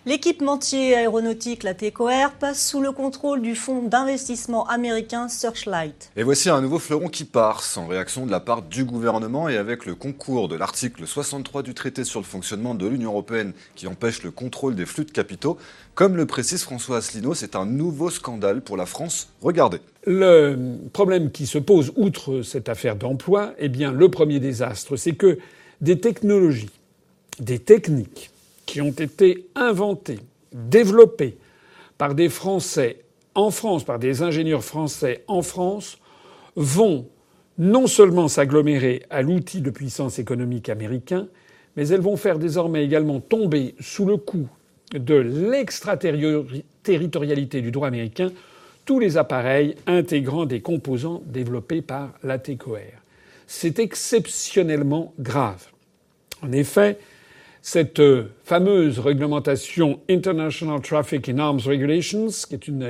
L'équipementier 0.08 0.96
aéronautique, 0.96 1.64
la 1.64 1.74
TECOR, 1.74 2.32
passe 2.40 2.66
sous 2.66 2.80
le 2.80 2.94
contrôle 2.94 3.42
du 3.42 3.56
fonds 3.56 3.84
d'investissement 3.84 4.66
américain 4.66 5.28
Searchlight. 5.28 6.12
Et 6.16 6.24
voici 6.24 6.50
un 6.50 6.62
nouveau 6.62 6.80
fleuron 6.80 7.10
qui 7.10 7.26
part, 7.26 7.62
sans 7.62 7.88
réaction 7.88 8.26
de 8.26 8.32
la 8.32 8.40
part 8.40 8.62
du 8.62 8.86
gouvernement 8.86 9.50
et 9.50 9.58
avec 9.58 9.86
le 9.86 9.96
concours 9.96 10.48
de 10.48 10.56
l'article 10.56 11.06
63 11.06 11.62
du 11.62 11.74
traité 11.74 12.06
sur 12.06 12.22
le 12.22 12.26
fonctionnement 12.26 12.74
de 12.74 12.88
l'Union 12.88 13.12
européenne 13.12 13.52
qui 13.76 13.86
empêche 13.86 14.24
le 14.24 14.32
contrôle 14.32 14.76
des 14.76 14.86
flux 14.86 15.04
de 15.04 15.12
capitaux. 15.12 15.58
Comme 15.94 16.16
le 16.16 16.26
précise 16.26 16.64
François 16.64 17.00
Asselineau, 17.00 17.34
c'est 17.34 17.58
un 17.58 17.66
nouveau 17.66 18.10
scandale 18.10 18.62
pour 18.62 18.78
la 18.78 18.86
France. 18.86 19.28
Regardez. 19.42 19.82
Le 20.06 20.78
problème 20.94 21.32
qui 21.32 21.46
se 21.46 21.58
pose, 21.58 21.92
outre 21.98 22.44
cette 22.44 22.70
affaire 22.70 22.96
d'emploi, 22.96 23.56
eh 23.58 23.68
bien, 23.68 23.92
le 23.92 24.10
premier 24.10 24.40
désastre, 24.40 24.96
c'est 24.96 25.16
que 25.18 25.38
des 25.82 26.00
technologies, 26.00 26.70
des 27.42 27.60
techniques, 27.60 28.32
qui 28.68 28.82
ont 28.82 28.92
été 28.92 29.48
inventés, 29.56 30.20
développés 30.54 31.40
par 31.98 32.14
des 32.14 32.30
Français 32.30 33.00
en 33.34 33.50
France, 33.50 33.84
par 33.84 33.98
des 33.98 34.22
ingénieurs 34.22 34.64
français 34.64 35.24
en 35.28 35.42
France, 35.42 35.98
vont 36.56 37.08
non 37.58 37.88
seulement 37.88 38.28
s'agglomérer 38.28 39.02
à 39.10 39.24
l'outil 39.24 39.62
de 39.62 39.72
puissance 39.72 40.20
économique 40.20 40.70
américain, 40.70 41.28
mais 41.76 41.88
elles 41.88 42.02
vont 42.02 42.18
faire 42.18 42.38
désormais 42.38 42.84
également 42.84 43.20
tomber 43.20 43.74
sous 43.80 44.06
le 44.06 44.18
coup 44.18 44.48
de 44.92 45.16
l'extraterritorialité 45.16 47.62
du 47.62 47.72
droit 47.72 47.88
américain 47.88 48.32
tous 48.86 49.00
les 49.00 49.18
appareils 49.18 49.76
intégrant 49.86 50.46
des 50.46 50.62
composants 50.62 51.22
développés 51.26 51.82
par 51.82 52.14
la 52.24 52.40
TCOR. 52.40 52.78
C'est 53.46 53.80
exceptionnellement 53.80 55.14
grave. 55.20 55.68
En 56.42 56.52
effet, 56.52 56.98
cette 57.68 58.00
euh, 58.00 58.30
fameuse 58.46 58.98
réglementation 58.98 60.00
International 60.10 60.80
Traffic 60.80 61.28
in 61.28 61.38
Arms 61.38 61.60
Regulations, 61.66 62.30
qui 62.48 62.56
est 62.56 62.66
une, 62.70 62.90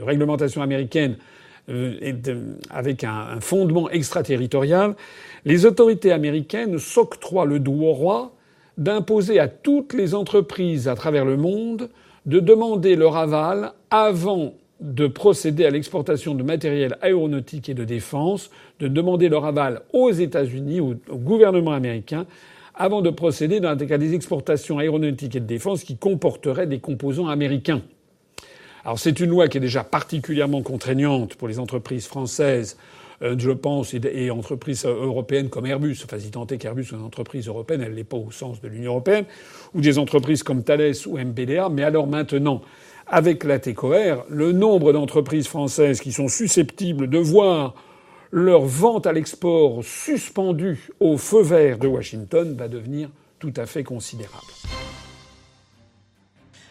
réglementation 0.00 0.62
américaine 0.62 1.16
euh, 1.68 2.14
avec 2.70 3.02
un, 3.02 3.40
fondement 3.40 3.90
extraterritorial, 3.90 4.94
les 5.44 5.66
autorités 5.66 6.12
américaines 6.12 6.78
s'octroient 6.78 7.46
le 7.46 7.58
droit 7.58 8.32
d'imposer 8.76 9.40
à 9.40 9.48
toutes 9.48 9.92
les 9.92 10.14
entreprises 10.14 10.86
à 10.86 10.94
travers 10.94 11.24
le 11.24 11.36
monde 11.36 11.90
de 12.26 12.38
demander 12.38 12.94
leur 12.94 13.16
aval 13.16 13.72
avant 13.90 14.54
de 14.78 15.08
procéder 15.08 15.66
à 15.66 15.70
l'exportation 15.70 16.36
de 16.36 16.44
matériel 16.44 16.96
aéronautique 17.02 17.68
et 17.68 17.74
de 17.74 17.82
défense, 17.82 18.52
de 18.78 18.86
demander 18.86 19.28
leur 19.28 19.44
aval 19.46 19.82
aux 19.92 20.12
États-Unis, 20.12 20.78
au 20.78 20.94
gouvernement 21.16 21.72
américain, 21.72 22.24
avant 22.78 23.02
de 23.02 23.10
procéder 23.10 23.58
dans 23.58 23.74
des 23.76 24.14
exportations 24.14 24.78
aéronautiques 24.78 25.34
et 25.34 25.40
de 25.40 25.46
défense 25.46 25.82
qui 25.82 25.96
comporteraient 25.96 26.68
des 26.68 26.78
composants 26.78 27.26
américains. 27.26 27.82
Alors 28.84 29.00
c'est 29.00 29.18
une 29.18 29.30
loi 29.30 29.48
qui 29.48 29.58
est 29.58 29.60
déjà 29.60 29.82
particulièrement 29.82 30.62
contraignante 30.62 31.34
pour 31.34 31.48
les 31.48 31.58
entreprises 31.58 32.06
françaises, 32.06 32.78
euh, 33.20 33.34
je 33.36 33.50
pense, 33.50 33.94
et, 33.94 34.30
entreprises 34.30 34.86
européennes 34.86 35.48
comme 35.48 35.66
Airbus. 35.66 35.98
Enfin, 36.04 36.20
si 36.20 36.30
tant 36.30 36.46
est 36.46 36.56
qu'Airbus 36.56 36.84
soit 36.84 36.98
une 36.98 37.04
entreprise 37.04 37.48
européenne, 37.48 37.82
elle 37.84 37.94
n'est 37.94 38.04
pas 38.04 38.16
au 38.16 38.30
sens 38.30 38.60
de 38.60 38.68
l'Union 38.68 38.92
européenne, 38.92 39.24
ou 39.74 39.80
des 39.80 39.98
entreprises 39.98 40.44
comme 40.44 40.62
Thales 40.62 40.94
ou 41.06 41.18
MBDA. 41.18 41.68
Mais 41.70 41.82
alors 41.82 42.06
maintenant, 42.06 42.62
avec 43.08 43.42
la 43.42 43.58
TCOR, 43.58 44.24
le 44.28 44.52
nombre 44.52 44.92
d'entreprises 44.92 45.48
françaises 45.48 46.00
qui 46.00 46.12
sont 46.12 46.28
susceptibles 46.28 47.10
de 47.10 47.18
voir 47.18 47.74
leur 48.30 48.64
vente 48.64 49.06
à 49.06 49.12
l'export 49.12 49.82
suspendue 49.84 50.88
au 51.00 51.16
feu 51.16 51.42
vert 51.42 51.78
de 51.78 51.88
Washington 51.88 52.54
va 52.56 52.68
devenir 52.68 53.10
tout 53.38 53.52
à 53.56 53.66
fait 53.66 53.84
considérable. 53.84 54.46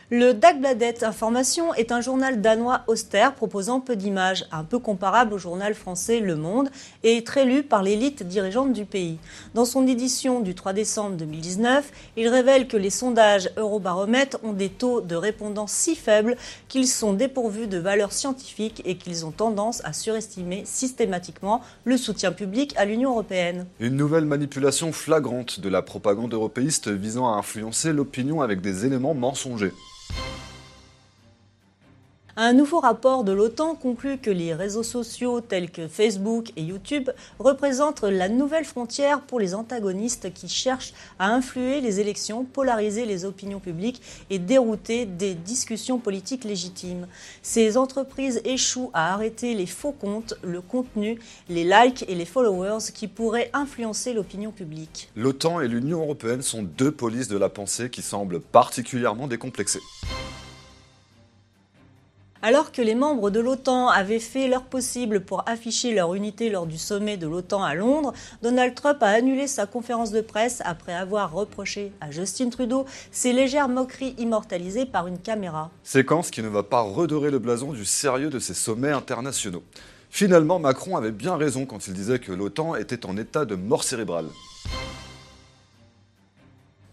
Le 0.09 0.33
Dagbladet 0.33 1.03
Information 1.03 1.73
est 1.73 1.91
un 1.91 1.99
journal 1.99 2.39
danois 2.39 2.83
austère 2.87 3.35
proposant 3.35 3.81
peu 3.81 3.97
d'images, 3.97 4.45
un 4.53 4.63
peu 4.63 4.79
comparable 4.79 5.33
au 5.33 5.37
journal 5.37 5.73
français 5.73 6.21
Le 6.21 6.37
Monde 6.37 6.69
et 7.03 7.25
très 7.25 7.43
lu 7.43 7.61
par 7.61 7.83
l'élite 7.83 8.23
dirigeante 8.23 8.71
du 8.71 8.85
pays. 8.85 9.17
Dans 9.53 9.65
son 9.65 9.85
édition 9.85 10.39
du 10.39 10.55
3 10.55 10.71
décembre 10.71 11.17
2019, 11.17 11.91
il 12.15 12.29
révèle 12.29 12.69
que 12.69 12.77
les 12.77 12.89
sondages 12.89 13.49
Eurobaromètre 13.57 14.37
ont 14.43 14.53
des 14.53 14.69
taux 14.69 15.01
de 15.01 15.15
répondants 15.17 15.67
si 15.67 15.93
faibles 15.93 16.37
qu'ils 16.69 16.87
sont 16.87 17.11
dépourvus 17.11 17.67
de 17.67 17.77
valeur 17.77 18.13
scientifique 18.13 18.81
et 18.85 18.95
qu'ils 18.95 19.25
ont 19.25 19.31
tendance 19.31 19.83
à 19.83 19.91
surestimer 19.91 20.63
systématiquement 20.63 21.61
le 21.83 21.97
soutien 21.97 22.31
public 22.31 22.73
à 22.77 22.85
l'Union 22.85 23.11
européenne. 23.11 23.65
Une 23.81 23.97
nouvelle 23.97 24.23
manipulation 24.23 24.93
flagrante 24.93 25.59
de 25.59 25.67
la 25.67 25.81
propagande 25.81 26.33
européiste 26.33 26.87
visant 26.87 27.27
à 27.27 27.35
influencer 27.35 27.91
l'opinion 27.91 28.41
avec 28.41 28.61
des 28.61 28.85
éléments 28.85 29.13
mensongers. 29.13 29.73
Un 32.39 32.53
nouveau 32.53 32.79
rapport 32.79 33.23
de 33.23 33.31
l'OTAN 33.31 33.73
conclut 33.73 34.19
que 34.19 34.29
les 34.29 34.53
réseaux 34.53 34.83
sociaux 34.83 35.41
tels 35.41 35.71
que 35.71 35.87
Facebook 35.87 36.51
et 36.55 36.61
YouTube 36.61 37.09
représentent 37.39 38.03
la 38.03 38.29
nouvelle 38.29 38.63
frontière 38.63 39.21
pour 39.21 39.39
les 39.39 39.55
antagonistes 39.55 40.31
qui 40.31 40.47
cherchent 40.47 40.93
à 41.17 41.33
influer 41.33 41.81
les 41.81 41.99
élections, 41.99 42.45
polariser 42.45 43.07
les 43.07 43.25
opinions 43.25 43.59
publiques 43.59 44.03
et 44.29 44.37
dérouter 44.37 45.07
des 45.07 45.33
discussions 45.33 45.97
politiques 45.97 46.43
légitimes. 46.43 47.07
Ces 47.41 47.75
entreprises 47.75 48.39
échouent 48.45 48.91
à 48.93 49.15
arrêter 49.15 49.55
les 49.55 49.65
faux 49.65 49.91
comptes, 49.91 50.35
le 50.43 50.61
contenu, 50.61 51.19
les 51.49 51.63
likes 51.63 52.05
et 52.07 52.13
les 52.13 52.25
followers 52.25 52.91
qui 52.93 53.07
pourraient 53.07 53.49
influencer 53.53 54.13
l'opinion 54.13 54.51
publique. 54.51 55.09
L'OTAN 55.15 55.59
et 55.59 55.67
l'Union 55.67 56.01
européenne 56.01 56.43
sont 56.43 56.61
deux 56.61 56.91
polices 56.91 57.29
de 57.29 57.37
la 57.39 57.49
pensée 57.49 57.89
qui 57.89 58.03
semblent 58.03 58.41
particulièrement 58.41 59.25
décomplexées. 59.25 59.81
Alors 62.43 62.71
que 62.71 62.83
les 62.83 62.93
membres 62.93 63.31
de 63.31 63.39
l'OTAN 63.39 63.87
avaient 63.87 64.19
fait 64.19 64.47
leur 64.47 64.63
possible 64.63 65.21
pour 65.21 65.43
afficher 65.47 65.93
leur 65.93 66.13
unité 66.13 66.49
lors 66.49 66.67
du 66.67 66.77
sommet 66.77 67.17
de 67.17 67.27
l'OTAN 67.27 67.63
à 67.63 67.73
Londres, 67.73 68.13
Donald 68.43 68.75
Trump 68.75 69.01
a 69.01 69.07
annulé 69.07 69.47
sa 69.47 69.65
conférence 69.65 70.11
de 70.11 70.21
presse 70.21 70.61
après 70.63 70.93
avoir 70.93 71.31
reproché 71.31 71.91
à 71.99 72.11
Justin 72.11 72.49
Trudeau 72.49 72.85
ses 73.11 73.33
légères 73.33 73.69
moqueries 73.69 74.13
immortalisées 74.19 74.85
par 74.85 75.07
une 75.07 75.17
caméra. 75.17 75.71
Séquence 75.83 76.29
qui 76.29 76.43
ne 76.43 76.47
va 76.47 76.61
pas 76.61 76.81
redorer 76.81 77.31
le 77.31 77.39
blason 77.39 77.73
du 77.73 77.85
sérieux 77.85 78.29
de 78.29 78.39
ces 78.39 78.53
sommets 78.53 78.91
internationaux. 78.91 79.63
Finalement, 80.11 80.59
Macron 80.59 80.95
avait 80.95 81.11
bien 81.11 81.37
raison 81.37 81.65
quand 81.65 81.87
il 81.87 81.93
disait 81.93 82.19
que 82.19 82.31
l'OTAN 82.31 82.75
était 82.75 83.05
en 83.07 83.17
état 83.17 83.45
de 83.45 83.55
mort 83.55 83.83
cérébrale. 83.83 84.27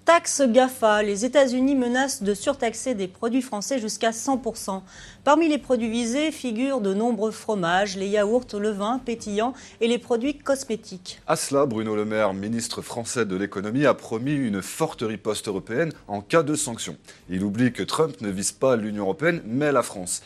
Taxe 0.05 0.43
GAFA, 0.47 1.03
les 1.03 1.25
États-Unis 1.25 1.75
menacent 1.75 2.23
de 2.23 2.35
surtaxer 2.35 2.95
des 2.95 3.09
produits 3.09 3.41
français 3.41 3.79
jusqu'à 3.79 4.11
100%. 4.11 4.83
Parmi 5.25 5.49
les 5.49 5.57
produits 5.57 5.89
visés 5.89 6.31
figurent 6.31 6.83
de 6.83 6.93
nombreux 6.93 7.31
fromages, 7.31 7.97
les 7.97 8.09
yaourts, 8.09 8.45
le 8.53 8.69
vin 8.69 8.99
pétillant 8.99 9.55
et 9.81 9.89
les 9.89 9.97
produits 9.97 10.37
cosmétiques. 10.37 11.23
À 11.27 11.37
cela, 11.37 11.65
Bruno 11.65 11.97
Le 11.97 12.05
Maire, 12.05 12.35
ministre 12.35 12.83
français 12.83 13.25
de 13.25 13.35
l'économie, 13.35 13.87
a 13.87 13.95
promis 13.95 14.35
une 14.35 14.61
forte 14.61 15.01
riposte 15.01 15.49
européenne 15.49 15.93
en 16.07 16.21
cas 16.21 16.43
de 16.43 16.55
sanctions. 16.55 16.99
Il 17.31 17.43
oublie 17.43 17.73
que 17.73 17.83
Trump 17.83 18.21
ne 18.21 18.29
vise 18.29 18.53
pas 18.53 18.77
l'Union 18.77 19.05
européenne, 19.05 19.41
mais 19.47 19.73
la 19.73 19.83
France. 19.83 20.23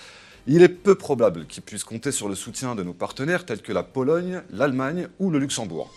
Il 0.48 0.60
est 0.62 0.68
peu 0.68 0.96
probable 0.96 1.46
qu'il 1.46 1.62
puisse 1.62 1.84
compter 1.84 2.10
sur 2.10 2.28
le 2.28 2.34
soutien 2.34 2.74
de 2.74 2.82
nos 2.82 2.94
partenaires 2.94 3.46
tels 3.46 3.62
que 3.62 3.72
la 3.72 3.84
Pologne, 3.84 4.42
l'Allemagne 4.50 5.06
ou 5.20 5.30
le 5.30 5.38
Luxembourg. 5.38 5.88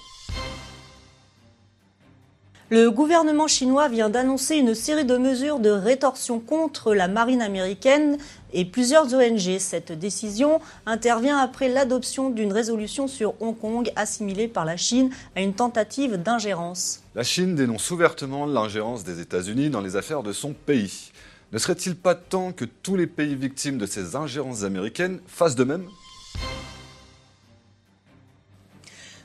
Le 2.73 2.89
gouvernement 2.89 3.49
chinois 3.49 3.89
vient 3.89 4.09
d'annoncer 4.09 4.55
une 4.55 4.75
série 4.75 5.03
de 5.03 5.17
mesures 5.17 5.59
de 5.59 5.71
rétorsion 5.71 6.39
contre 6.39 6.93
la 6.93 7.09
marine 7.09 7.41
américaine 7.41 8.17
et 8.53 8.63
plusieurs 8.63 9.13
ONG. 9.13 9.57
Cette 9.59 9.91
décision 9.91 10.61
intervient 10.85 11.37
après 11.37 11.67
l'adoption 11.67 12.29
d'une 12.29 12.53
résolution 12.53 13.09
sur 13.09 13.33
Hong 13.41 13.59
Kong 13.59 13.91
assimilée 13.97 14.47
par 14.47 14.63
la 14.63 14.77
Chine 14.77 15.09
à 15.35 15.41
une 15.41 15.53
tentative 15.53 16.15
d'ingérence. 16.15 17.01
La 17.13 17.23
Chine 17.23 17.55
dénonce 17.55 17.91
ouvertement 17.91 18.45
l'ingérence 18.45 19.03
des 19.03 19.19
États-Unis 19.19 19.69
dans 19.69 19.81
les 19.81 19.97
affaires 19.97 20.23
de 20.23 20.31
son 20.31 20.53
pays. 20.53 21.11
Ne 21.51 21.57
serait-il 21.57 21.97
pas 21.97 22.15
temps 22.15 22.53
que 22.53 22.63
tous 22.63 22.95
les 22.95 23.07
pays 23.07 23.35
victimes 23.35 23.79
de 23.79 23.85
ces 23.85 24.15
ingérences 24.15 24.63
américaines 24.63 25.19
fassent 25.27 25.55
de 25.55 25.65
même? 25.65 25.89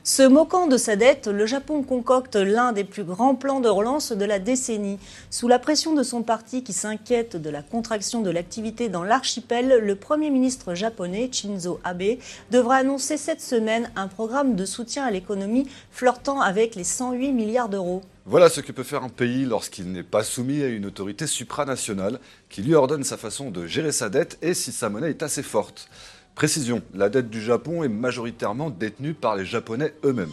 Se 0.09 0.23
moquant 0.23 0.67
de 0.67 0.77
sa 0.77 0.95
dette, 0.95 1.27
le 1.27 1.45
Japon 1.45 1.83
concocte 1.83 2.37
l'un 2.37 2.71
des 2.71 2.85
plus 2.85 3.03
grands 3.03 3.35
plans 3.35 3.59
de 3.59 3.67
relance 3.67 4.13
de 4.13 4.23
la 4.23 4.39
décennie. 4.39 4.99
Sous 5.29 5.49
la 5.49 5.59
pression 5.59 5.93
de 5.93 6.01
son 6.01 6.23
parti 6.23 6.63
qui 6.63 6.71
s'inquiète 6.71 7.35
de 7.35 7.49
la 7.49 7.61
contraction 7.61 8.21
de 8.21 8.29
l'activité 8.29 8.87
dans 8.87 9.03
l'archipel, 9.03 9.81
le 9.83 9.95
Premier 9.97 10.29
ministre 10.29 10.75
japonais 10.75 11.29
Shinzo 11.29 11.81
Abe 11.83 12.19
devra 12.51 12.77
annoncer 12.77 13.17
cette 13.17 13.41
semaine 13.41 13.91
un 13.97 14.07
programme 14.07 14.55
de 14.55 14.63
soutien 14.63 15.03
à 15.03 15.11
l'économie 15.11 15.67
flirtant 15.91 16.39
avec 16.39 16.75
les 16.75 16.85
108 16.85 17.33
milliards 17.33 17.67
d'euros. 17.67 18.01
Voilà 18.25 18.47
ce 18.47 18.61
que 18.61 18.71
peut 18.71 18.83
faire 18.83 19.03
un 19.03 19.09
pays 19.09 19.43
lorsqu'il 19.43 19.91
n'est 19.91 20.03
pas 20.03 20.23
soumis 20.23 20.61
à 20.63 20.67
une 20.67 20.85
autorité 20.85 21.27
supranationale 21.27 22.21
qui 22.47 22.61
lui 22.61 22.75
ordonne 22.75 23.03
sa 23.03 23.17
façon 23.17 23.51
de 23.51 23.67
gérer 23.67 23.91
sa 23.91 24.07
dette 24.07 24.37
et 24.41 24.53
si 24.53 24.71
sa 24.71 24.87
monnaie 24.87 25.09
est 25.09 25.23
assez 25.23 25.43
forte. 25.43 25.89
Précision, 26.37 26.83
la 26.93 27.09
dette 27.09 27.31
du 27.31 27.41
Japon 27.41 27.81
est 27.81 27.89
majoritairement 27.89 28.69
détenue 28.69 29.15
par 29.15 29.35
les 29.35 29.43
Japonais 29.43 29.95
eux-mêmes. 30.03 30.29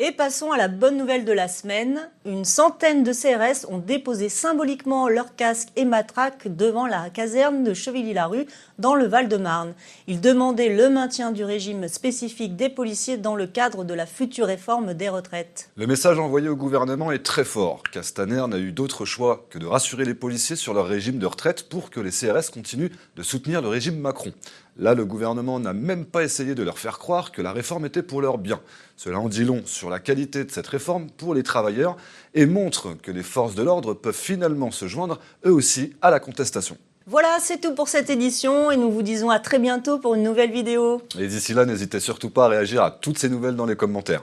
Et 0.00 0.12
passons 0.12 0.52
à 0.52 0.56
la 0.56 0.68
bonne 0.68 0.96
nouvelle 0.96 1.24
de 1.24 1.32
la 1.32 1.48
semaine. 1.48 2.08
Une 2.24 2.44
centaine 2.44 3.02
de 3.02 3.12
CRS 3.12 3.66
ont 3.68 3.78
déposé 3.78 4.28
symboliquement 4.28 5.08
leurs 5.08 5.34
casques 5.34 5.70
et 5.74 5.84
matraques 5.84 6.46
devant 6.46 6.86
la 6.86 7.10
caserne 7.10 7.64
de 7.64 7.74
Chevilly-la-Rue 7.74 8.46
dans 8.78 8.94
le 8.94 9.06
Val-de-Marne. 9.06 9.74
Ils 10.06 10.20
demandaient 10.20 10.68
le 10.68 10.88
maintien 10.88 11.32
du 11.32 11.42
régime 11.42 11.88
spécifique 11.88 12.54
des 12.54 12.68
policiers 12.68 13.16
dans 13.16 13.34
le 13.34 13.48
cadre 13.48 13.82
de 13.82 13.92
la 13.92 14.06
future 14.06 14.46
réforme 14.46 14.94
des 14.94 15.08
retraites. 15.08 15.68
Le 15.76 15.88
message 15.88 16.20
envoyé 16.20 16.48
au 16.48 16.54
gouvernement 16.54 17.10
est 17.10 17.24
très 17.24 17.44
fort. 17.44 17.82
Castaner 17.90 18.44
n'a 18.46 18.58
eu 18.58 18.70
d'autre 18.70 19.04
choix 19.04 19.46
que 19.50 19.58
de 19.58 19.66
rassurer 19.66 20.04
les 20.04 20.14
policiers 20.14 20.54
sur 20.54 20.74
leur 20.74 20.86
régime 20.86 21.18
de 21.18 21.26
retraite 21.26 21.68
pour 21.68 21.90
que 21.90 21.98
les 21.98 22.12
CRS 22.12 22.52
continuent 22.52 22.92
de 23.16 23.22
soutenir 23.24 23.62
le 23.62 23.68
régime 23.68 23.98
Macron. 23.98 24.32
Là, 24.78 24.94
le 24.94 25.04
gouvernement 25.04 25.58
n'a 25.58 25.72
même 25.72 26.04
pas 26.04 26.22
essayé 26.22 26.54
de 26.54 26.62
leur 26.62 26.78
faire 26.78 27.00
croire 27.00 27.32
que 27.32 27.42
la 27.42 27.52
réforme 27.52 27.84
était 27.86 28.04
pour 28.04 28.22
leur 28.22 28.38
bien. 28.38 28.60
Cela 28.96 29.18
en 29.18 29.28
dit 29.28 29.44
long 29.44 29.62
sur 29.64 29.90
la 29.90 29.98
qualité 29.98 30.44
de 30.44 30.50
cette 30.52 30.68
réforme 30.68 31.08
pour 31.10 31.34
les 31.34 31.42
travailleurs 31.42 31.96
et 32.34 32.46
montre 32.46 32.94
que 33.02 33.10
les 33.10 33.24
forces 33.24 33.56
de 33.56 33.62
l'ordre 33.64 33.94
peuvent 33.94 34.14
finalement 34.14 34.70
se 34.70 34.86
joindre 34.86 35.18
eux 35.44 35.52
aussi 35.52 35.94
à 36.00 36.10
la 36.12 36.20
contestation. 36.20 36.78
Voilà, 37.06 37.38
c'est 37.40 37.60
tout 37.60 37.74
pour 37.74 37.88
cette 37.88 38.10
édition 38.10 38.70
et 38.70 38.76
nous 38.76 38.90
vous 38.90 39.02
disons 39.02 39.30
à 39.30 39.40
très 39.40 39.58
bientôt 39.58 39.98
pour 39.98 40.14
une 40.14 40.22
nouvelle 40.22 40.52
vidéo. 40.52 41.02
Et 41.18 41.26
d'ici 41.26 41.54
là, 41.54 41.64
n'hésitez 41.64 41.98
surtout 41.98 42.30
pas 42.30 42.44
à 42.44 42.48
réagir 42.48 42.82
à 42.82 42.90
toutes 42.92 43.18
ces 43.18 43.28
nouvelles 43.28 43.56
dans 43.56 43.66
les 43.66 43.76
commentaires. 43.76 44.22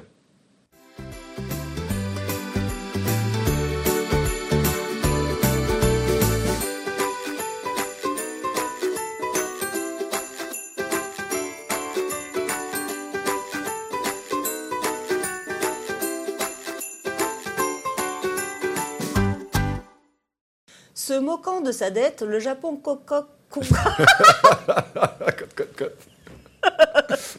Se 21.15 21.19
moquant 21.21 21.61
de 21.61 21.71
sa 21.71 21.91
dette, 21.91 22.23
le 22.23 22.39
Japon 22.41 22.75
cote. 22.75 23.29